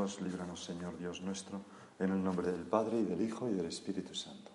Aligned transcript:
Líbranos, 0.00 0.64
Señor 0.64 0.96
Dios 0.96 1.20
nuestro, 1.20 1.60
en 1.98 2.10
el 2.10 2.24
nombre 2.24 2.50
del 2.50 2.62
Padre 2.62 3.00
y 3.00 3.04
del 3.04 3.20
Hijo 3.20 3.50
y 3.50 3.52
del 3.52 3.66
Espíritu 3.66 4.14
Santo. 4.14 4.50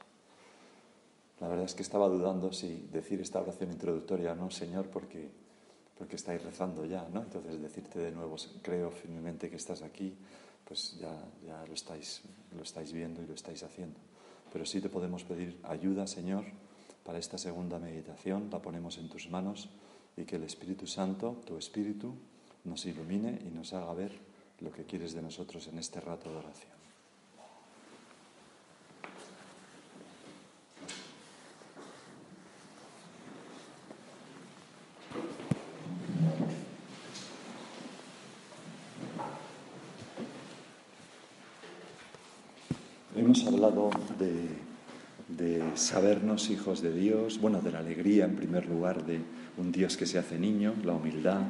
La 1.40 1.48
verdad 1.48 1.66
es 1.66 1.76
que 1.76 1.84
estaba 1.84 2.10
dudando 2.10 2.52
si 2.52 2.90
decir 2.92 3.22
esta 3.22 3.42
oración 3.42 3.72
introductoria 3.72 4.32
o 4.32 4.36
no, 4.36 4.50
Señor, 4.50 4.88
porque, 4.88 5.30
porque 6.00 6.16
estáis 6.16 6.42
rezando 6.44 6.84
ya, 6.86 7.08
¿no? 7.14 7.22
Entonces 7.22 7.62
decirte 7.62 8.00
de 8.00 8.12
nuevo, 8.12 8.38
creo 8.64 8.90
firmemente 8.90 9.48
que 9.48 9.58
estás 9.58 9.84
aquí, 9.84 10.18
pues 10.68 10.98
ya, 11.00 11.14
ya 11.46 11.64
lo, 11.68 11.76
estáis, 11.76 12.24
lo 12.56 12.64
estáis 12.64 12.92
viendo 12.92 13.22
y 13.22 13.28
lo 13.28 13.36
estáis 13.36 13.62
haciendo. 13.62 14.00
Pero 14.52 14.66
sí 14.66 14.82
te 14.82 14.90
podemos 14.90 15.24
pedir 15.26 15.60
ayuda, 15.62 16.08
Señor, 16.08 16.46
para 17.04 17.20
esta 17.20 17.38
segunda 17.38 17.78
meditación, 17.78 18.50
la 18.52 18.64
ponemos 18.64 18.98
en 18.98 19.10
tus 19.10 19.30
manos 19.30 19.70
y 20.18 20.24
que 20.24 20.38
el 20.38 20.44
Espíritu 20.44 20.88
Santo, 20.88 21.40
tu 21.46 21.56
Espíritu, 21.56 22.16
nos 22.64 22.84
ilumine 22.88 23.40
y 23.46 23.52
nos 23.52 23.74
haga 23.74 23.94
ver 23.94 24.25
lo 24.62 24.72
que 24.72 24.84
quieres 24.84 25.14
de 25.14 25.22
nosotros 25.22 25.68
en 25.68 25.80
este 25.80 26.00
rato 26.00 26.32
de 26.32 26.38
oración. 26.38 26.76
Hemos 43.16 43.48
hablado 43.48 43.90
de, 44.20 44.50
de, 45.30 45.78
sabernos 45.78 46.50
hijos 46.50 46.82
de 46.82 46.94
Dios, 46.94 47.40
bueno, 47.40 47.62
de 47.62 47.72
la 47.72 47.80
alegría 47.80 48.26
en 48.26 48.36
primer 48.36 48.66
lugar 48.66 49.06
de 49.06 49.22
un 49.58 49.72
Dios 49.72 49.96
que 49.96 50.06
se 50.06 50.20
hace 50.20 50.38
niño, 50.38 50.74
la 50.84 50.94
humildad, 50.94 51.42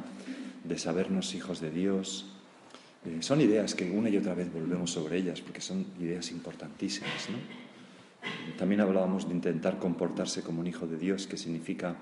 de 0.62 0.78
sabernos 0.78 1.34
hijos 1.34 1.60
de 1.60 1.70
Dios, 1.70 2.35
eh, 3.06 3.18
son 3.20 3.40
ideas 3.40 3.74
que 3.74 3.90
una 3.90 4.08
y 4.08 4.16
otra 4.16 4.34
vez 4.34 4.52
volvemos 4.52 4.90
sobre 4.90 5.18
ellas 5.18 5.40
porque 5.40 5.60
son 5.60 5.86
ideas 6.00 6.30
importantísimas. 6.30 7.28
También 8.58 8.80
hablábamos 8.80 9.28
de 9.28 9.34
intentar 9.34 9.78
comportarse 9.78 10.42
como 10.42 10.60
un 10.60 10.66
hijo 10.66 10.86
de 10.86 10.98
Dios, 10.98 11.26
que 11.26 11.36
significa 11.36 11.96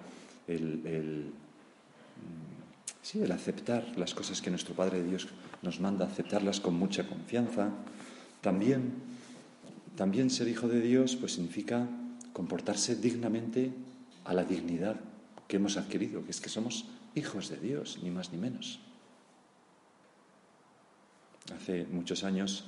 el, 0.48 1.30
mm, 3.12 3.22
el 3.22 3.32
aceptar 3.32 3.86
las 3.98 4.14
cosas 4.14 4.40
que 4.40 4.50
nuestro 4.50 4.74
Padre 4.74 5.02
Dios 5.02 5.28
nos 5.62 5.80
manda, 5.80 6.06
aceptarlas 6.06 6.60
con 6.60 6.74
mucha 6.74 7.06
confianza. 7.06 7.70
También, 8.40 8.92
también 9.96 10.30
ser 10.30 10.48
hijo 10.48 10.68
de 10.68 10.80
Dios 10.80 11.16
pues 11.16 11.32
significa 11.32 11.86
comportarse 12.32 12.96
dignamente 12.96 13.72
a 14.24 14.32
la 14.32 14.44
dignidad 14.44 14.96
que 15.48 15.56
hemos 15.56 15.76
adquirido, 15.76 16.24
que 16.24 16.30
es 16.30 16.40
que 16.40 16.48
somos 16.48 16.86
hijos 17.14 17.50
de 17.50 17.58
Dios, 17.58 17.98
ni 18.02 18.10
más 18.10 18.32
ni 18.32 18.38
menos. 18.38 18.80
Hace 21.52 21.84
muchos 21.84 22.24
años 22.24 22.64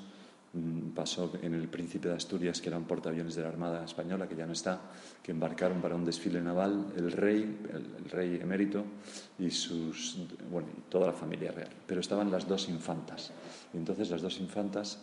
mm, 0.52 0.90
pasó 0.90 1.32
en 1.40 1.54
el 1.54 1.66
Príncipe 1.68 2.08
de 2.08 2.14
Asturias, 2.14 2.60
que 2.60 2.68
era 2.68 2.76
un 2.76 2.84
portaaviones 2.84 3.34
de 3.34 3.42
la 3.42 3.48
Armada 3.48 3.82
Española, 3.84 4.28
que 4.28 4.36
ya 4.36 4.44
no 4.44 4.52
está, 4.52 4.80
que 5.22 5.32
embarcaron 5.32 5.80
para 5.80 5.94
un 5.94 6.04
desfile 6.04 6.42
naval 6.42 6.92
el 6.94 7.10
rey, 7.10 7.58
el, 7.72 8.10
rey 8.10 8.38
emérito 8.40 8.84
y 9.38 9.50
sus, 9.50 10.18
bueno, 10.50 10.68
toda 10.90 11.06
la 11.06 11.12
familia 11.14 11.52
real. 11.52 11.70
Pero 11.86 12.02
estaban 12.02 12.30
las 12.30 12.46
dos 12.46 12.68
infantas. 12.68 13.32
Y 13.72 13.78
entonces 13.78 14.10
las 14.10 14.20
dos 14.20 14.38
infantas, 14.40 14.98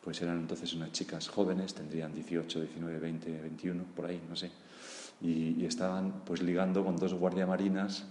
pues 0.00 0.22
eran 0.22 0.38
entonces 0.38 0.72
unas 0.74 0.92
chicas 0.92 1.26
jóvenes, 1.28 1.74
tendrían 1.74 2.14
18, 2.14 2.60
19, 2.60 2.98
20, 3.00 3.40
21, 3.40 3.84
por 3.96 4.06
ahí, 4.06 4.22
no 4.28 4.36
sé. 4.36 4.52
Y, 5.20 5.60
y 5.60 5.64
estaban 5.64 6.22
pues 6.24 6.42
ligando 6.42 6.84
con 6.84 6.96
dos 6.96 7.12
guardiamarinas 7.14 8.04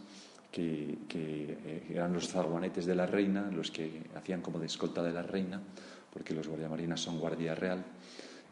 que, 0.56 0.98
eh, 1.14 1.84
eran 1.90 2.14
los 2.14 2.30
zaguanetes 2.30 2.86
de 2.86 2.96
la 2.96 3.06
reina, 3.06 3.52
los 3.52 3.72
que 3.72 4.04
hacían 4.16 4.42
como 4.42 4.60
de 4.60 4.68
escolta 4.68 5.04
de 5.04 5.12
la 5.12 5.22
reina, 5.22 5.62
porque 6.14 6.34
los 6.34 6.48
guardiamarinas 6.48 7.02
son 7.02 7.20
guardia 7.20 7.56
real. 7.56 7.84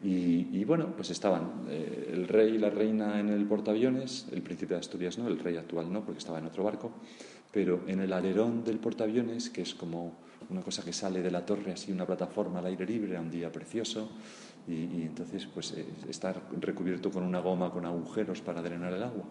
Y, 0.02 0.62
bueno, 0.64 0.92
pues 0.94 1.08
estaban 1.08 1.64
eh, 1.70 2.10
el 2.12 2.28
rey 2.28 2.56
y 2.56 2.58
la 2.58 2.68
reina 2.68 3.18
en 3.18 3.30
el 3.30 3.46
portaaviones, 3.46 4.26
el 4.32 4.42
príncipe 4.42 4.74
de 4.74 4.80
Asturias 4.80 5.16
no, 5.16 5.28
el 5.28 5.38
rey 5.38 5.56
actual 5.56 5.90
no, 5.90 6.04
porque 6.04 6.18
estaba 6.18 6.38
en 6.38 6.44
otro 6.44 6.62
barco, 6.62 6.92
pero 7.50 7.84
en 7.86 8.00
el 8.00 8.12
alerón 8.12 8.64
del 8.64 8.78
portaaviones, 8.78 9.48
que 9.48 9.62
es 9.62 9.74
como 9.74 10.18
una 10.50 10.60
cosa 10.60 10.84
que 10.84 10.92
sale 10.92 11.22
de 11.22 11.30
la 11.30 11.46
torre, 11.46 11.72
así 11.72 11.90
una 11.90 12.04
plataforma 12.04 12.58
al 12.58 12.66
aire 12.66 12.84
libre, 12.84 13.18
un 13.18 13.30
día 13.30 13.50
precioso, 13.50 14.10
y, 14.68 15.02
entonces 15.02 15.46
pues 15.46 15.72
eh, 15.72 15.86
estar 16.10 16.42
recubierto 16.60 17.10
con 17.10 17.22
una 17.22 17.40
goma 17.40 17.70
con 17.70 17.86
agujeros 17.86 18.42
para 18.42 18.60
drenar 18.60 18.92
el 18.92 19.04
agua. 19.04 19.24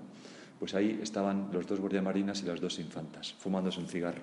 Pues 0.63 0.75
ahí 0.75 0.97
estaban 1.03 1.49
los 1.51 1.67
dos 1.67 1.81
guardiamarinas 1.81 2.41
y 2.41 2.45
las 2.45 2.61
dos 2.61 2.79
infantas, 2.79 3.33
fumándose 3.33 3.81
un 3.81 3.87
cigarro. 3.89 4.21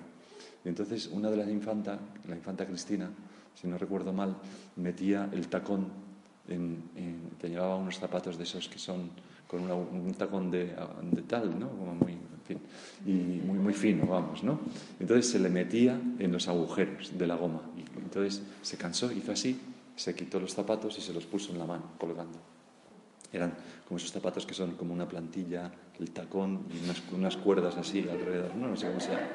Y 0.65 0.69
entonces 0.69 1.05
una 1.05 1.29
de 1.29 1.37
las 1.37 1.47
infantas, 1.47 1.99
la 2.27 2.35
infanta 2.35 2.65
Cristina, 2.65 3.11
si 3.53 3.67
no 3.67 3.77
recuerdo 3.77 4.11
mal, 4.11 4.35
metía 4.77 5.29
el 5.33 5.49
tacón, 5.49 5.85
en, 6.47 6.81
te 7.39 7.47
llevaba 7.47 7.75
unos 7.75 7.99
zapatos 7.99 8.39
de 8.39 8.45
esos 8.45 8.67
que 8.69 8.79
son 8.79 9.11
con 9.45 9.69
un 9.69 10.15
tacón 10.15 10.49
de, 10.49 10.73
tal, 11.27 11.59
¿no? 11.59 11.69
Como 11.69 11.93
muy, 11.93 12.13
en 12.13 12.41
fin, 12.43 12.59
y 13.05 13.45
muy, 13.45 13.59
muy 13.59 13.73
fino, 13.75 14.07
vamos, 14.07 14.43
¿no? 14.43 14.61
Entonces 14.99 15.29
se 15.29 15.37
le 15.37 15.49
metía 15.49 16.01
en 16.17 16.31
los 16.31 16.47
agujeros 16.47 17.19
de 17.19 17.27
la 17.27 17.35
goma. 17.35 17.61
Y 17.77 17.81
entonces 17.99 18.41
se 18.63 18.77
cansó, 18.77 19.11
hizo 19.11 19.31
así, 19.31 19.61
se 19.95 20.15
quitó 20.15 20.39
los 20.39 20.55
zapatos 20.55 20.97
y 20.97 21.01
se 21.01 21.13
los 21.13 21.27
puso 21.27 21.51
en 21.51 21.59
la 21.59 21.65
mano, 21.65 21.83
colgando. 21.99 22.39
Eran 23.33 23.53
como 23.87 23.97
esos 23.97 24.11
zapatos 24.11 24.45
que 24.45 24.53
son 24.53 24.71
como 24.71 24.93
una 24.93 25.07
plantilla, 25.07 25.71
el 25.99 26.11
tacón 26.11 26.65
y 26.69 27.15
unas, 27.15 27.37
cuerdas 27.37 27.77
así 27.77 28.07
alrededor, 28.09 28.55
¿no? 28.55 28.75
sé 28.75 28.87
cómo 28.87 28.99
se 28.99 29.11
llama. 29.11 29.27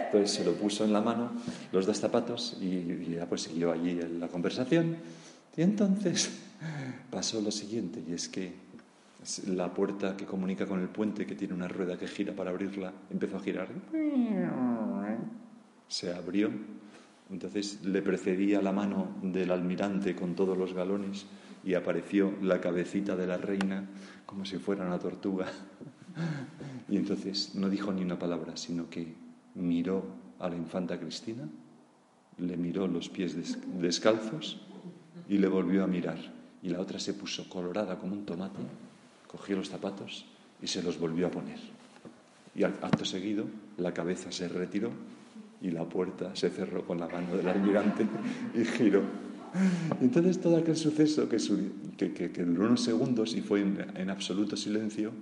Entonces 0.00 0.30
se 0.30 0.44
lo 0.44 0.54
puso 0.54 0.84
en 0.84 0.92
la 0.92 1.00
mano, 1.00 1.32
los 1.72 1.86
dos 1.86 1.98
zapatos, 1.98 2.56
y, 2.60 3.14
ya 3.14 3.26
pues 3.26 3.42
siguió 3.42 3.72
allí 3.72 4.00
la 4.18 4.28
conversación. 4.28 4.96
Y 5.56 5.62
entonces 5.62 6.30
pasó 7.10 7.40
lo 7.40 7.50
siguiente, 7.50 8.02
y 8.08 8.12
es 8.12 8.28
que 8.28 8.64
la 9.46 9.72
puerta 9.72 10.16
que 10.16 10.26
comunica 10.26 10.66
con 10.66 10.80
el 10.80 10.88
puente, 10.88 11.26
que 11.26 11.34
tiene 11.34 11.54
una 11.54 11.68
rueda 11.68 11.96
que 11.96 12.06
gira 12.06 12.34
para 12.34 12.50
abrirla, 12.50 12.92
empezó 13.10 13.36
a 13.36 13.40
girar. 13.40 13.68
Se 15.88 16.12
abrió. 16.12 16.50
Entonces 17.30 17.82
le 17.84 18.02
precedía 18.02 18.60
la 18.60 18.72
mano 18.72 19.16
del 19.22 19.50
almirante 19.50 20.14
con 20.14 20.34
todos 20.34 20.58
los 20.58 20.74
galones 20.74 21.26
y 21.64 21.74
apareció 21.74 22.34
la 22.42 22.60
cabecita 22.60 23.16
de 23.16 23.26
la 23.26 23.38
reina 23.38 23.88
como 24.26 24.44
si 24.44 24.58
fuera 24.58 24.86
una 24.86 24.98
tortuga. 24.98 25.46
Y 26.86 26.96
entonces 26.96 27.54
no 27.54 27.70
dijo 27.70 27.92
ni 27.92 28.02
una 28.02 28.18
palabra, 28.18 28.56
sino 28.56 28.90
que 28.90 29.14
miró 29.54 30.04
a 30.38 30.48
la 30.48 30.54
infanta 30.54 31.00
Cristina, 31.00 31.48
le 32.38 32.56
miró 32.56 32.86
los 32.86 33.08
pies 33.08 33.34
descalzos 33.80 34.60
y 35.28 35.38
le 35.38 35.48
volvió 35.48 35.82
a 35.82 35.86
mirar. 35.86 36.18
Y 36.62 36.68
la 36.68 36.80
otra 36.80 36.98
se 36.98 37.14
puso 37.14 37.48
colorada 37.48 37.98
como 37.98 38.12
un 38.12 38.26
tomate, 38.26 38.60
cogió 39.26 39.56
los 39.56 39.70
zapatos 39.70 40.26
y 40.62 40.66
se 40.66 40.82
los 40.82 40.98
volvió 40.98 41.26
a 41.26 41.30
poner. 41.30 41.58
Y 42.54 42.62
acto 42.64 43.04
seguido 43.04 43.46
la 43.78 43.92
cabeza 43.92 44.30
se 44.30 44.48
retiró 44.48 44.90
y 45.60 45.70
la 45.70 45.84
puerta 45.84 46.36
se 46.36 46.50
cerró 46.50 46.86
con 46.86 47.00
la 47.00 47.08
mano 47.08 47.36
del 47.36 47.48
almirante 47.48 48.06
y 48.54 48.64
giró 48.64 49.02
entonces 50.00 50.40
todo 50.40 50.56
aquel 50.56 50.76
suceso 50.76 51.28
que, 51.28 51.38
duró 52.44 52.66
unos 52.66 52.82
segundos 52.82 53.34
y 53.34 53.40
fue 53.40 53.60
en, 53.60 54.10
absoluto 54.10 54.56
silencio, 54.56 55.12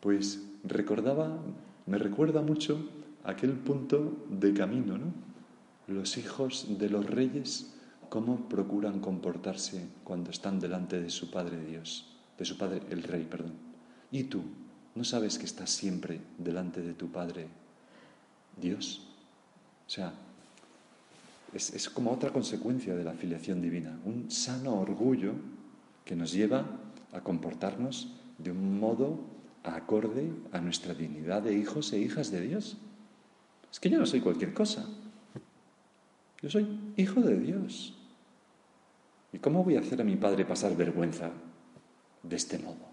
pues 0.00 0.42
recordaba, 0.64 1.38
me 1.86 1.98
recuerda 1.98 2.42
mucho 2.42 2.88
aquel 3.24 3.52
punto 3.52 4.26
de 4.30 4.54
camino, 4.54 4.98
¿no? 4.98 5.12
Los 5.88 6.16
hijos 6.16 6.78
de 6.78 6.90
los 6.90 7.06
reyes, 7.06 7.74
cómo 8.08 8.48
procuran 8.48 9.00
comportarse 9.00 9.86
cuando 10.04 10.30
están 10.30 10.58
delante 10.58 11.00
de 11.00 11.10
su 11.10 11.30
Padre 11.30 11.64
Dios, 11.64 12.16
de 12.38 12.44
su 12.44 12.56
Padre 12.56 12.82
el 12.90 13.02
Rey, 13.02 13.26
perdón. 13.30 13.52
Y 14.10 14.24
tú, 14.24 14.42
¿no 14.94 15.04
sabes 15.04 15.38
que 15.38 15.44
estás 15.44 15.70
siempre 15.70 16.20
delante 16.38 16.82
de 16.82 16.94
tu 16.94 17.08
Padre 17.08 17.48
Dios? 18.60 19.06
O 19.86 19.90
sea, 19.90 20.12
es, 21.52 21.88
como 21.90 22.12
otra 22.12 22.30
consecuencia 22.30 22.94
de 22.94 23.04
la 23.04 23.12
filiación 23.12 23.62
divina, 23.62 23.98
un 24.04 24.30
sano 24.30 24.78
orgullo 24.80 25.32
que 26.04 26.16
nos 26.16 26.32
lleva 26.32 26.64
a 27.12 27.20
comportarnos 27.20 28.12
de 28.38 28.50
un 28.50 28.78
modo 28.78 29.20
acorde 29.64 30.30
a 30.52 30.60
nuestra 30.60 30.94
dignidad 30.94 31.42
de 31.42 31.56
hijos 31.56 31.92
e 31.92 31.98
hijas 31.98 32.30
de 32.30 32.40
Dios. 32.40 32.76
Es 33.72 33.80
que 33.80 33.90
yo 33.90 33.98
no 33.98 34.06
soy 34.06 34.20
cualquier 34.20 34.54
cosa. 34.54 34.86
Yo 36.42 36.50
soy 36.50 36.66
hijo 36.96 37.20
de 37.20 37.38
Dios. 37.38 37.94
¿Y 39.32 39.38
cómo 39.38 39.64
voy 39.64 39.76
a 39.76 39.80
hacer 39.80 40.00
a 40.00 40.04
mi 40.04 40.16
padre 40.16 40.44
pasar 40.44 40.76
vergüenza 40.76 41.30
de 42.22 42.36
este 42.36 42.58
modo? 42.58 42.86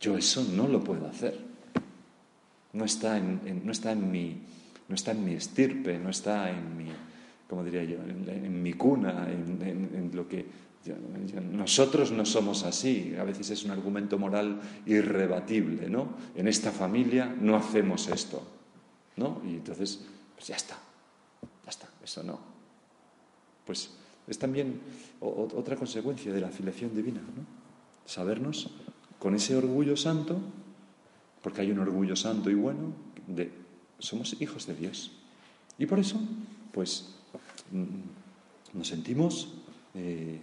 Yo 0.00 0.16
eso 0.16 0.44
no 0.52 0.68
lo 0.68 0.82
puedo 0.82 1.06
hacer. 1.06 1.38
No 2.72 2.84
está 2.84 3.18
en, 3.18 3.62
no 3.64 3.72
está 3.72 3.92
en, 3.92 4.10
mi, 4.10 4.42
no 4.88 4.94
está 4.94 5.12
en 5.12 5.24
mi 5.24 5.34
estirpe, 5.34 5.98
no 5.98 6.10
está 6.10 6.50
en 6.50 6.76
mi, 6.76 6.88
como 7.48 7.64
diría 7.64 7.84
yo, 7.84 7.98
en, 8.02 8.62
mi 8.62 8.72
cuna, 8.72 9.28
en, 9.30 10.10
lo 10.14 10.26
que... 10.26 10.46
nosotros 11.52 12.12
no 12.12 12.24
somos 12.24 12.64
así, 12.64 13.14
a 13.18 13.24
veces 13.24 13.50
es 13.50 13.64
un 13.64 13.70
argumento 13.70 14.18
moral 14.18 14.60
irrebatible, 14.86 15.88
¿no? 15.88 16.14
En 16.34 16.48
esta 16.48 16.72
familia 16.72 17.26
no 17.26 17.56
hacemos 17.56 18.08
esto, 18.08 18.42
¿no? 19.16 19.42
Y 19.44 19.54
entonces, 19.54 20.04
pues 20.34 20.48
ya 20.48 20.56
está, 20.56 20.76
ya 21.64 21.70
está, 21.70 21.88
eso 22.02 22.22
no. 22.22 22.38
Pues 23.66 23.90
Es 24.26 24.38
también 24.38 24.80
otra 25.20 25.76
consecuencia 25.76 26.32
de 26.32 26.40
la 26.40 26.48
filiación 26.48 26.94
divina, 26.94 27.20
¿no? 27.20 27.44
Sabernos 28.06 28.70
con 29.18 29.34
ese 29.34 29.56
orgullo 29.56 29.96
santo, 29.96 30.38
porque 31.42 31.60
hay 31.60 31.70
un 31.70 31.78
orgullo 31.78 32.16
santo 32.16 32.50
y 32.50 32.54
bueno, 32.54 32.92
somos 33.98 34.40
hijos 34.40 34.66
de 34.66 34.74
Dios. 34.74 35.12
Y 35.78 35.86
por 35.86 35.98
eso, 35.98 36.18
pues, 36.72 37.14
nos 38.72 38.88
sentimos, 38.88 39.54
eh, 39.94 40.40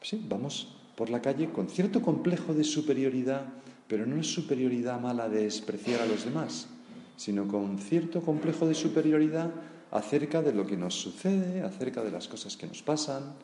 sí, 0.00 0.24
vamos 0.28 0.76
por 0.96 1.10
la 1.10 1.22
calle 1.22 1.50
con 1.50 1.68
cierto 1.68 2.02
complejo 2.02 2.54
de 2.54 2.64
superioridad, 2.64 3.46
pero 3.88 4.06
no 4.06 4.20
es 4.20 4.32
superioridad 4.32 5.00
mala 5.00 5.28
de 5.28 5.44
despreciar 5.44 6.00
a 6.00 6.06
los 6.06 6.24
demás, 6.24 6.68
sino 7.16 7.48
con 7.48 7.78
cierto 7.78 8.22
complejo 8.22 8.66
de 8.66 8.74
superioridad 8.74 9.50
acerca 9.90 10.42
de 10.42 10.52
lo 10.52 10.66
que 10.66 10.76
nos 10.76 10.94
sucede, 10.94 11.62
acerca 11.62 12.02
de 12.02 12.10
las 12.10 12.28
cosas 12.28 12.56
que 12.56 12.66
nos 12.66 12.82
pasan, 12.82 13.34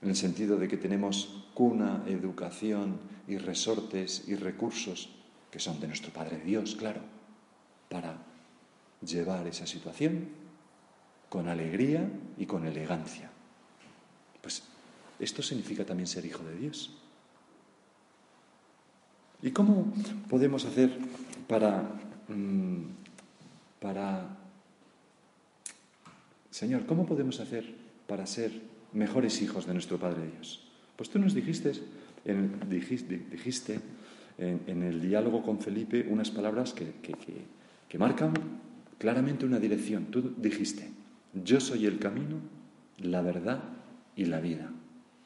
en 0.00 0.08
el 0.08 0.16
sentido 0.16 0.56
de 0.56 0.66
que 0.66 0.76
tenemos 0.76 1.44
cuna, 1.54 2.02
educación 2.06 2.98
y 3.28 3.38
resortes 3.38 4.24
y 4.26 4.34
recursos 4.34 5.10
que 5.50 5.60
son 5.60 5.78
de 5.78 5.86
nuestro 5.86 6.12
Padre 6.12 6.40
Dios, 6.44 6.74
claro, 6.74 7.02
para 7.88 8.16
llevar 9.04 9.46
esa 9.46 9.66
situación 9.66 10.41
con 11.32 11.48
alegría 11.48 12.06
y 12.36 12.44
con 12.44 12.66
elegancia. 12.66 13.30
Pues 14.42 14.64
esto 15.18 15.42
significa 15.42 15.82
también 15.82 16.06
ser 16.06 16.26
hijo 16.26 16.44
de 16.44 16.54
Dios. 16.58 16.94
¿Y 19.40 19.50
cómo 19.50 19.90
podemos 20.28 20.66
hacer 20.66 20.94
para, 21.48 21.88
mm, 22.28 22.82
para, 23.80 24.36
Señor, 26.50 26.84
cómo 26.84 27.06
podemos 27.06 27.40
hacer 27.40 27.64
para 28.06 28.26
ser 28.26 28.52
mejores 28.92 29.40
hijos 29.40 29.64
de 29.64 29.72
nuestro 29.72 29.96
Padre 29.98 30.30
Dios? 30.36 30.68
Pues 30.96 31.08
tú 31.08 31.18
nos 31.18 31.32
dijiste 31.32 31.72
en, 32.26 32.60
dijiste, 32.68 33.80
en, 34.36 34.82
el 34.82 35.00
diálogo 35.00 35.42
con 35.42 35.60
Felipe 35.60 36.06
unas 36.10 36.30
palabras 36.30 36.74
que, 36.74 36.92
que 37.88 37.98
marcan 37.98 38.34
claramente 38.98 39.46
una 39.46 39.58
dirección. 39.58 40.04
Tú 40.10 40.34
dijiste, 40.36 40.90
yo 41.32 41.60
soy 41.60 41.86
el 41.86 41.98
camino, 41.98 42.36
la 42.98 43.22
verdad 43.22 43.62
y 44.16 44.26
la 44.26 44.40
vida. 44.40 44.70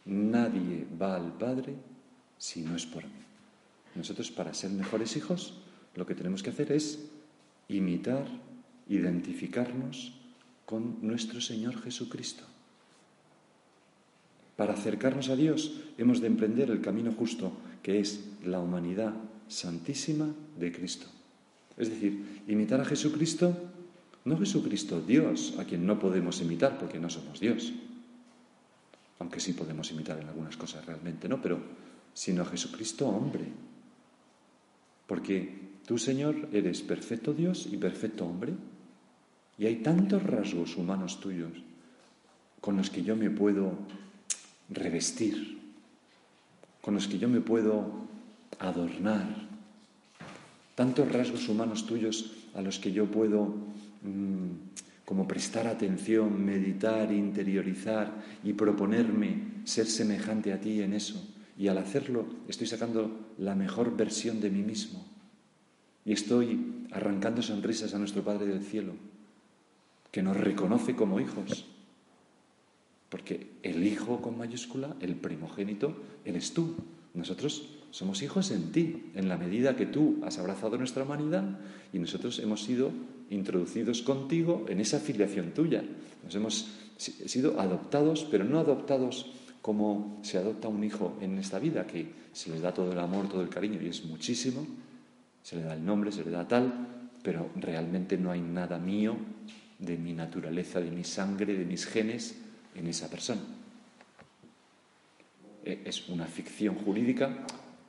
Nadie 0.05 0.87
va 1.01 1.17
al 1.17 1.37
Padre 1.37 1.75
si 2.39 2.63
no 2.63 2.77
es 2.77 2.87
por 2.87 3.05
mí. 3.05 3.11
Nosotros 3.95 4.31
para 4.31 4.55
ser 4.55 4.71
mejores 4.71 5.17
hijos 5.17 5.55
lo 5.95 6.07
que 6.07 6.15
tenemos 6.15 6.43
que 6.43 6.51
hacer 6.51 6.71
es 6.73 7.09
imitar, 7.69 8.27
identificarnos 8.89 10.13
con 10.65 10.99
nuestro 11.01 11.41
Señor 11.41 11.81
Jesucristo. 11.81 12.45
Para 14.57 14.75
acercarnos 14.75 15.29
a 15.29 15.37
Dios 15.37 15.81
hemos 15.99 16.21
de 16.21 16.29
emprender 16.29 16.71
el 16.71 16.81
camino 16.81 17.13
justo, 17.13 17.53
que 17.83 18.01
es 18.01 18.21
la 18.45 18.61
humanidad 18.61 19.15
santísima 19.49 20.29
de 20.59 20.73
Cristo. 20.73 21.07
Es 21.77 21.91
decir, 21.91 22.43
imitar 22.49 22.81
a 22.81 22.85
Jesucristo, 22.85 23.55
no 24.27 24.37
Jesucristo 24.37 25.01
Dios, 25.01 25.55
a 25.59 25.65
quien 25.65 25.87
no 25.87 25.99
podemos 25.99 26.41
imitar 26.41 26.79
porque 26.79 26.99
no 26.99 27.09
somos 27.09 27.39
Dios, 27.39 27.73
aunque 29.21 29.41
sí 29.41 29.53
podemos 29.53 29.91
imitar 29.93 30.19
en 30.21 30.29
algunas 30.29 30.57
cosas 30.57 30.85
realmente, 30.85 31.29
¿no? 31.29 31.41
Pero 31.41 31.61
sino 32.13 32.43
a 32.43 32.47
Jesucristo 32.47 33.07
hombre. 33.07 33.45
Porque 35.07 35.79
tú, 35.87 35.97
Señor, 35.97 36.49
eres 36.53 36.83
perfecto 36.83 37.33
Dios 37.35 37.69
y 37.71 37.77
perfecto 37.77 38.27
hombre. 38.27 38.53
Y 39.59 39.67
hay 39.67 39.77
tantos 39.77 40.23
rasgos 40.23 40.77
humanos 40.77 41.21
tuyos 41.21 41.53
con 42.61 42.77
los 42.77 42.91
que 42.91 43.05
yo 43.05 43.15
me 43.15 43.31
puedo 43.31 43.79
revestir, 44.71 45.61
con 46.83 46.95
los 46.95 47.07
que 47.07 47.19
yo 47.19 47.29
me 47.29 47.41
puedo 47.41 48.09
adornar, 48.59 49.47
tantos 50.75 51.11
rasgos 51.13 51.49
humanos 51.49 51.87
tuyos 51.87 52.33
a 52.55 52.61
los 52.61 52.79
que 52.81 52.93
yo 52.93 53.07
puedo 53.07 53.55
como 55.05 55.29
prestar 55.29 55.69
atención, 55.69 56.45
meditar, 56.45 57.13
interiorizar 57.13 58.13
y 58.43 58.53
proponerme 58.53 59.63
ser 59.65 59.87
semejante 59.87 60.53
a 60.53 60.61
ti 60.61 60.83
en 60.83 60.95
eso. 60.95 61.33
Y 61.57 61.69
al 61.69 61.79
hacerlo 61.79 62.27
estoy 62.49 62.67
sacando 62.67 63.33
la 63.39 63.55
mejor 63.55 63.97
versión 63.97 64.41
de 64.41 64.51
mí 64.51 64.63
mismo. 64.63 65.07
Y 66.05 66.13
estoy 66.13 66.87
arrancando 66.91 67.41
sonrisas 67.41 67.95
a 67.95 67.99
nuestro 67.99 68.23
Padre 68.23 68.47
del 68.47 68.63
Cielo, 68.63 68.95
que 70.11 70.23
nos 70.23 70.37
reconoce 70.37 70.95
como 70.95 71.21
hijos. 71.21 71.67
Porque 73.09 73.53
el 73.63 73.87
hijo 73.87 74.21
con 74.21 74.37
mayúscula, 74.37 74.97
el 75.01 75.15
primogénito, 75.15 75.97
eres 76.25 76.53
tú. 76.53 76.75
Nosotros 77.15 77.76
somos 77.97 78.21
hijos 78.21 78.51
en 78.51 78.73
ti, 78.73 79.11
en 79.15 79.27
la 79.27 79.39
medida 79.39 79.75
que 79.75 79.87
tú 79.87 80.21
has 80.23 80.39
abrazado 80.39 80.77
nuestra 80.77 81.05
humanidad 81.05 81.59
y 81.95 81.99
nosotros 81.99 82.39
hemos 82.41 82.63
sido 82.63 82.91
introducidos 83.31 84.03
contigo 84.03 84.67
en 84.69 84.81
esa 84.81 85.01
filiación 85.01 85.53
tuya. 85.53 85.83
Nos 86.23 86.35
hemos 86.35 86.69
sido 86.99 87.59
adoptados, 87.59 88.27
pero 88.31 88.45
no 88.45 88.59
adoptados 88.59 89.33
como 89.63 90.21
se 90.23 90.37
adopta 90.37 90.69
un 90.69 90.85
hijo 90.85 91.17
en 91.23 91.39
esta 91.39 91.59
vida, 91.59 91.87
que 91.87 92.13
se 92.35 92.51
les 92.51 92.61
da 92.61 92.75
todo 92.75 92.93
el 92.93 92.99
amor, 92.99 93.31
todo 93.31 93.41
el 93.41 93.49
cariño, 93.49 93.81
y 93.81 93.89
es 93.89 94.05
muchísimo, 94.05 94.67
se 95.43 95.57
le 95.57 95.63
da 95.63 95.73
el 95.73 95.83
nombre, 95.83 96.13
se 96.13 96.23
le 96.23 96.31
da 96.31 96.47
tal, 96.47 97.09
pero 97.23 97.49
realmente 97.57 98.19
no 98.19 98.31
hay 98.31 98.43
nada 98.43 98.79
mío, 98.79 99.17
de 99.79 99.97
mi 99.97 100.13
naturaleza, 100.13 100.81
de 100.81 100.91
mi 100.91 101.03
sangre, 101.03 101.57
de 101.57 101.65
mis 101.65 101.87
genes, 101.87 102.37
en 102.75 102.89
esa 102.89 103.09
persona. 103.09 103.41
E, 105.65 105.81
es 105.87 106.11
una 106.11 106.27
ficción 106.27 106.75
jurídica, 106.75 107.47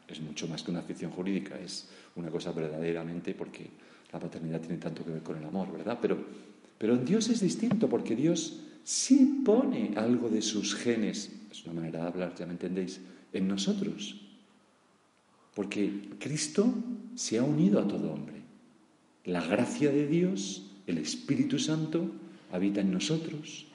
es 0.07 0.21
mucho 0.21 0.47
más 0.47 0.63
que 0.63 0.71
una 0.71 0.81
ficción 0.81 1.11
jurídica, 1.11 1.59
es 1.59 1.87
una 2.15 2.29
cosa 2.29 2.51
verdaderamente 2.51 3.33
porque 3.33 3.67
la 4.11 4.19
paternidad 4.19 4.61
tiene 4.61 4.77
tanto 4.77 5.03
que 5.03 5.11
ver 5.11 5.23
con 5.23 5.37
el 5.37 5.43
amor, 5.43 5.71
¿verdad? 5.71 5.99
Pero, 6.01 6.17
pero 6.77 6.95
en 6.95 7.05
Dios 7.05 7.29
es 7.29 7.41
distinto 7.41 7.89
porque 7.89 8.15
Dios 8.15 8.61
sí 8.83 9.41
pone 9.43 9.93
algo 9.95 10.29
de 10.29 10.41
sus 10.41 10.75
genes, 10.75 11.31
es 11.51 11.65
una 11.65 11.73
manera 11.73 12.01
de 12.01 12.07
hablar, 12.07 12.35
ya 12.35 12.45
me 12.45 12.53
entendéis, 12.53 13.01
en 13.33 13.47
nosotros. 13.47 14.21
Porque 15.53 15.91
Cristo 16.19 16.73
se 17.15 17.39
ha 17.39 17.43
unido 17.43 17.79
a 17.79 17.87
todo 17.87 18.13
hombre. 18.13 18.37
La 19.25 19.41
gracia 19.41 19.91
de 19.91 20.07
Dios, 20.07 20.71
el 20.85 20.99
Espíritu 20.99 21.59
Santo, 21.59 22.11
habita 22.51 22.79
en 22.79 22.91
nosotros. 22.91 23.65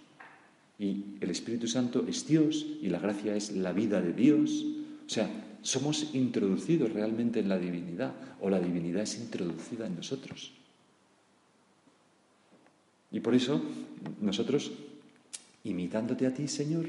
Y 0.79 1.05
el 1.21 1.31
Espíritu 1.31 1.67
Santo 1.67 2.07
es 2.09 2.27
Dios 2.27 2.67
y 2.81 2.89
la 2.89 2.99
gracia 2.99 3.37
es 3.37 3.53
la 3.53 3.73
vida 3.73 4.01
de 4.01 4.13
Dios. 4.13 4.65
O 5.07 5.11
sea, 5.11 5.29
somos 5.63 6.15
introducidos 6.15 6.93
realmente 6.93 7.41
en 7.41 7.49
la 7.49 7.59
divinidad 7.59 8.13
o 8.41 8.51
la 8.51 8.61
divinidad 8.61 9.03
es 9.03 9.19
introducida 9.19 9.87
en 9.87 9.97
nosotros. 9.97 10.53
Y 13.11 13.21
por 13.21 13.35
eso 13.35 13.63
nosotros, 14.21 14.73
imitándote 15.65 16.27
a 16.27 16.35
ti, 16.35 16.49
Señor, 16.49 16.87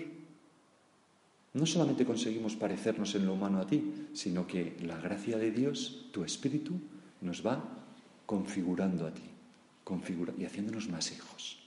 no 1.54 1.66
solamente 1.66 2.06
conseguimos 2.06 2.56
parecernos 2.56 3.14
en 3.16 3.26
lo 3.26 3.34
humano 3.34 3.60
a 3.60 3.68
ti, 3.68 4.08
sino 4.14 4.48
que 4.48 4.76
la 4.82 4.98
gracia 4.98 5.38
de 5.38 5.52
Dios, 5.52 6.08
tu 6.12 6.24
Espíritu, 6.24 6.74
nos 7.22 7.46
va 7.46 7.64
configurando 8.26 9.06
a 9.06 9.14
ti 9.14 9.22
y 10.38 10.46
haciéndonos 10.46 10.90
más 10.90 11.12
hijos. 11.12 11.60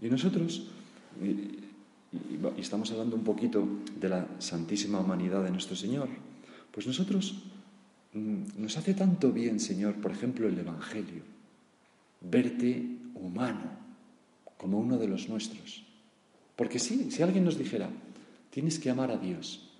Y 0.00 0.08
nosotros 0.08 0.68
y 2.12 2.60
estamos 2.60 2.90
hablando 2.90 3.16
un 3.16 3.22
poquito 3.22 3.66
de 4.00 4.08
la 4.08 4.26
santísima 4.38 4.98
humanidad 4.98 5.44
de 5.44 5.50
nuestro 5.50 5.76
Señor, 5.76 6.08
pues 6.72 6.86
nosotros 6.86 7.34
mm, 8.12 8.58
nos 8.58 8.76
hace 8.76 8.94
tanto 8.94 9.30
bien, 9.32 9.60
Señor, 9.60 9.94
por 9.96 10.10
ejemplo, 10.10 10.48
el 10.48 10.58
Evangelio, 10.58 11.22
verte 12.20 12.84
humano, 13.14 13.70
como 14.56 14.78
uno 14.78 14.98
de 14.98 15.06
los 15.06 15.28
nuestros. 15.28 15.84
Porque 16.56 16.78
sí, 16.78 17.10
si 17.10 17.22
alguien 17.22 17.44
nos 17.44 17.56
dijera, 17.56 17.88
tienes 18.50 18.78
que 18.78 18.90
amar 18.90 19.10
a 19.12 19.16
Dios, 19.16 19.70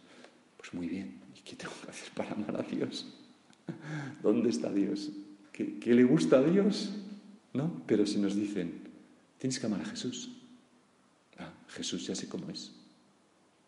pues 0.56 0.72
muy 0.72 0.88
bien, 0.88 1.16
¿y 1.36 1.40
qué 1.40 1.56
tengo 1.56 1.74
que 1.84 1.90
hacer 1.90 2.10
para 2.14 2.32
amar 2.32 2.56
a 2.56 2.62
Dios? 2.62 3.12
¿Dónde 4.22 4.50
está 4.50 4.72
Dios? 4.72 5.10
¿Qué, 5.52 5.78
qué 5.78 5.94
le 5.94 6.04
gusta 6.04 6.38
a 6.38 6.42
Dios? 6.42 6.92
¿No? 7.52 7.82
Pero 7.86 8.06
si 8.06 8.18
nos 8.18 8.36
dicen, 8.36 8.72
tienes 9.38 9.58
que 9.58 9.66
amar 9.66 9.80
a 9.80 9.86
Jesús, 9.86 10.30
Jesús 11.70 12.06
ya 12.06 12.14
sé 12.14 12.28
cómo 12.28 12.50
es. 12.50 12.72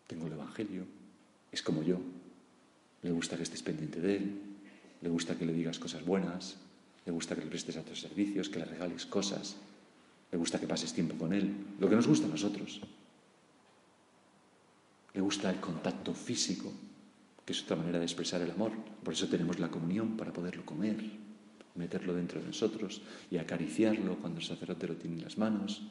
Tengo 0.07 0.27
el 0.27 0.33
Evangelio, 0.33 0.85
es 1.51 1.61
como 1.61 1.83
yo. 1.83 1.99
Le 3.01 3.11
gusta 3.11 3.37
que 3.37 3.43
estés 3.43 3.63
pendiente 3.63 3.99
de 3.99 4.15
él, 4.17 4.41
le 5.01 5.09
gusta 5.09 5.37
que 5.37 5.45
le 5.45 5.53
digas 5.53 5.79
cosas 5.79 6.05
buenas, 6.05 6.57
le 7.05 7.11
gusta 7.11 7.35
que 7.35 7.41
le 7.41 7.47
prestes 7.47 7.77
a 7.77 7.83
tus 7.83 7.99
servicios, 7.99 8.49
que 8.49 8.59
le 8.59 8.65
regales 8.65 9.05
cosas, 9.05 9.57
le 10.31 10.37
gusta 10.37 10.59
que 10.59 10.67
pases 10.67 10.93
tiempo 10.93 11.15
con 11.17 11.33
él, 11.33 11.53
lo 11.79 11.89
que 11.89 11.95
nos 11.95 12.07
gusta 12.07 12.27
a 12.27 12.29
nosotros. 12.29 12.81
Le 15.13 15.21
gusta 15.21 15.49
el 15.49 15.59
contacto 15.59 16.13
físico, 16.13 16.71
que 17.45 17.53
es 17.53 17.61
otra 17.63 17.75
manera 17.75 17.99
de 17.99 18.05
expresar 18.05 18.41
el 18.41 18.51
amor. 18.51 18.71
Por 19.03 19.13
eso 19.13 19.27
tenemos 19.27 19.59
la 19.59 19.69
comunión 19.69 20.17
para 20.17 20.33
poderlo 20.33 20.65
comer, 20.65 21.03
meterlo 21.75 22.13
dentro 22.13 22.39
de 22.39 22.47
nosotros 22.47 23.01
y 23.29 23.37
acariciarlo 23.37 24.17
cuando 24.17 24.39
el 24.39 24.45
sacerdote 24.45 24.87
lo 24.87 24.95
tiene 24.95 25.17
en 25.17 25.23
las 25.23 25.37
manos. 25.37 25.83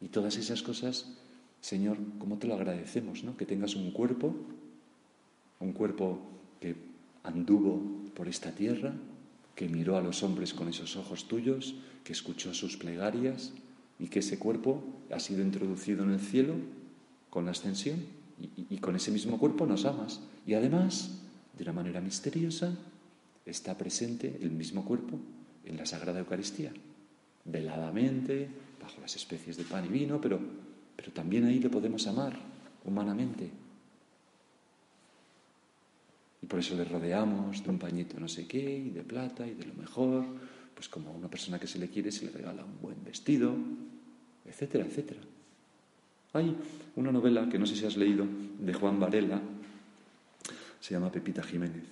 Y 0.00 0.08
todas 0.08 0.36
esas 0.36 0.62
cosas, 0.62 1.06
Señor, 1.60 1.98
¿cómo 2.18 2.38
te 2.38 2.46
lo 2.46 2.54
agradecemos? 2.54 3.22
¿no? 3.24 3.36
Que 3.36 3.46
tengas 3.46 3.76
un 3.76 3.90
cuerpo, 3.90 4.34
un 5.60 5.72
cuerpo 5.72 6.20
que 6.60 6.74
anduvo 7.22 7.82
por 8.14 8.28
esta 8.28 8.52
tierra, 8.52 8.94
que 9.54 9.68
miró 9.68 9.96
a 9.96 10.00
los 10.00 10.22
hombres 10.22 10.54
con 10.54 10.68
esos 10.68 10.96
ojos 10.96 11.28
tuyos, 11.28 11.74
que 12.02 12.12
escuchó 12.12 12.54
sus 12.54 12.76
plegarias 12.76 13.52
y 13.98 14.08
que 14.08 14.20
ese 14.20 14.38
cuerpo 14.38 14.82
ha 15.10 15.20
sido 15.20 15.42
introducido 15.42 16.02
en 16.04 16.12
el 16.12 16.20
cielo 16.20 16.54
con 17.28 17.44
la 17.44 17.50
ascensión 17.50 18.00
y, 18.40 18.74
y 18.74 18.78
con 18.78 18.96
ese 18.96 19.10
mismo 19.10 19.38
cuerpo 19.38 19.66
nos 19.66 19.84
amas. 19.84 20.20
Y 20.46 20.54
además, 20.54 21.20
de 21.58 21.64
una 21.64 21.74
manera 21.74 22.00
misteriosa, 22.00 22.74
está 23.44 23.76
presente 23.76 24.38
el 24.40 24.50
mismo 24.50 24.84
cuerpo 24.84 25.18
en 25.64 25.76
la 25.76 25.84
Sagrada 25.84 26.20
Eucaristía, 26.20 26.72
veladamente, 27.44 28.48
bajo 28.80 29.00
las 29.00 29.16
especies 29.16 29.56
de 29.56 29.64
pan 29.64 29.84
y 29.86 29.88
vino, 29.88 30.20
pero, 30.20 30.38
pero 30.96 31.12
también 31.12 31.46
ahí 31.46 31.58
le 31.58 31.68
podemos 31.68 32.06
amar 32.06 32.36
humanamente. 32.84 33.50
Y 36.42 36.46
por 36.46 36.58
eso 36.58 36.74
le 36.74 36.84
rodeamos 36.84 37.62
de 37.62 37.70
un 37.70 37.78
pañito 37.78 38.18
no 38.18 38.28
sé 38.28 38.46
qué, 38.46 38.78
y 38.78 38.90
de 38.90 39.02
plata, 39.02 39.46
y 39.46 39.54
de 39.54 39.66
lo 39.66 39.74
mejor, 39.74 40.24
pues 40.74 40.88
como 40.88 41.10
a 41.10 41.12
una 41.12 41.28
persona 41.28 41.58
que 41.58 41.66
se 41.66 41.78
le 41.78 41.88
quiere 41.88 42.10
se 42.10 42.24
le 42.24 42.32
regala 42.32 42.64
un 42.64 42.80
buen 42.80 43.04
vestido, 43.04 43.54
etcétera, 44.46 44.86
etcétera. 44.86 45.20
Hay 46.32 46.56
una 46.96 47.12
novela 47.12 47.48
que 47.48 47.58
no 47.58 47.66
sé 47.66 47.76
si 47.76 47.84
has 47.84 47.96
leído 47.96 48.24
de 48.58 48.72
Juan 48.72 49.00
Varela, 49.00 49.40
se 50.80 50.94
llama 50.94 51.12
Pepita 51.12 51.42
Jiménez. 51.42 51.84